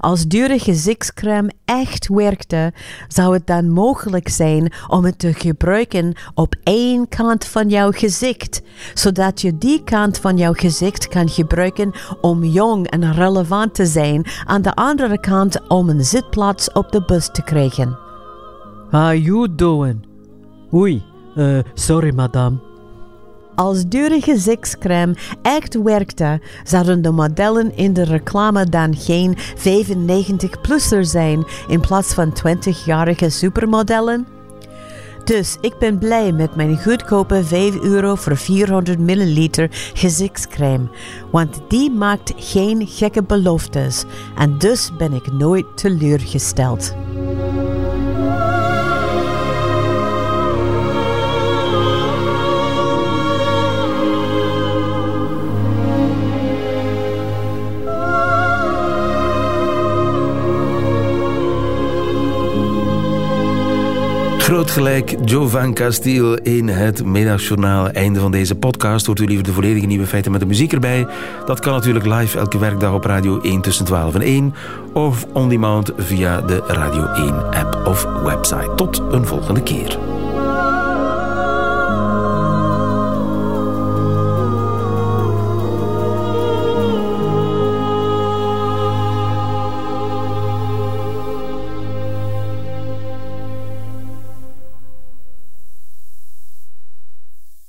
Als 0.00 0.26
dure 0.26 0.58
gezichtscrème 0.58 1.50
echt 1.64 2.08
werkte, 2.08 2.72
zou 3.08 3.34
het 3.34 3.46
dan 3.46 3.70
mogelijk 3.70 4.28
zijn 4.28 4.72
om 4.88 5.04
het 5.04 5.18
te 5.18 5.32
gebruiken 5.32 6.14
op 6.34 6.54
één 6.62 7.08
kant 7.08 7.44
van 7.44 7.68
jouw 7.68 7.90
gezicht, 7.90 8.62
zodat 8.94 9.40
je 9.40 9.58
die 9.58 9.84
kant 9.84 10.18
van 10.18 10.36
jouw 10.36 10.52
gezicht 10.52 11.08
kan 11.08 11.28
gebruiken 11.28 11.92
om 12.20 12.44
jong 12.44 12.90
en 12.90 13.12
relevant 13.12 13.74
te 13.74 13.86
zijn, 13.86 14.26
aan 14.44 14.62
de 14.62 14.74
andere 14.74 15.20
kant 15.20 15.68
om 15.68 15.88
een 15.88 16.04
zitplaats 16.04 16.72
op 16.72 16.92
de 16.92 17.02
bus 17.04 17.28
te 17.32 17.42
krijgen. 17.42 17.98
How 18.90 19.14
you 19.14 19.54
doing? 19.54 20.06
Oei, 20.72 21.02
uh, 21.36 21.58
sorry 21.74 22.14
madame. 22.14 22.73
Als 23.54 23.88
dure 23.88 24.20
gezichtscrème 24.20 25.14
echt 25.42 25.82
werkte, 25.82 26.40
zouden 26.64 27.02
de 27.02 27.10
modellen 27.10 27.76
in 27.76 27.92
de 27.92 28.04
reclame 28.04 28.66
dan 28.66 28.96
geen 28.96 29.36
95-plusser 29.38 31.00
zijn 31.00 31.44
in 31.68 31.80
plaats 31.80 32.14
van 32.14 32.36
20-jarige 32.46 33.30
supermodellen? 33.30 34.26
Dus 35.24 35.56
ik 35.60 35.78
ben 35.78 35.98
blij 35.98 36.32
met 36.32 36.56
mijn 36.56 36.82
goedkope 36.82 37.44
5 37.44 37.80
euro 37.80 38.14
voor 38.14 38.36
400 38.36 38.98
milliliter 38.98 39.68
gezichtscrème, 39.94 40.88
want 41.30 41.60
die 41.68 41.90
maakt 41.90 42.32
geen 42.36 42.86
gekke 42.86 43.22
beloftes 43.22 44.04
en 44.36 44.58
dus 44.58 44.90
ben 44.98 45.12
ik 45.12 45.32
nooit 45.32 45.66
teleurgesteld. 45.74 46.94
Groot 64.54 64.70
gelijk 64.70 65.14
Jovan 65.24 65.74
Castiel 65.74 66.34
in 66.34 66.68
het 66.68 67.04
middagjournaal. 67.04 67.88
Einde 67.88 68.20
van 68.20 68.30
deze 68.30 68.54
podcast. 68.54 69.06
Hoort 69.06 69.20
u 69.20 69.24
liever 69.24 69.44
de 69.44 69.52
volledige 69.52 69.86
nieuwe 69.86 70.06
feiten 70.06 70.30
met 70.30 70.40
de 70.40 70.46
muziek 70.46 70.72
erbij? 70.72 71.06
Dat 71.46 71.60
kan 71.60 71.72
natuurlijk 71.72 72.06
live 72.06 72.38
elke 72.38 72.58
werkdag 72.58 72.92
op 72.92 73.04
Radio 73.04 73.40
1 73.40 73.60
tussen 73.60 73.84
12 73.84 74.14
en 74.14 74.20
1. 74.20 74.54
Of 74.92 75.26
on 75.32 75.48
demand 75.48 75.92
via 75.96 76.40
de 76.40 76.62
Radio 76.66 77.06
1 77.06 77.34
app 77.50 77.86
of 77.86 78.06
website. 78.22 78.72
Tot 78.76 79.02
een 79.10 79.26
volgende 79.26 79.62
keer. 79.62 80.13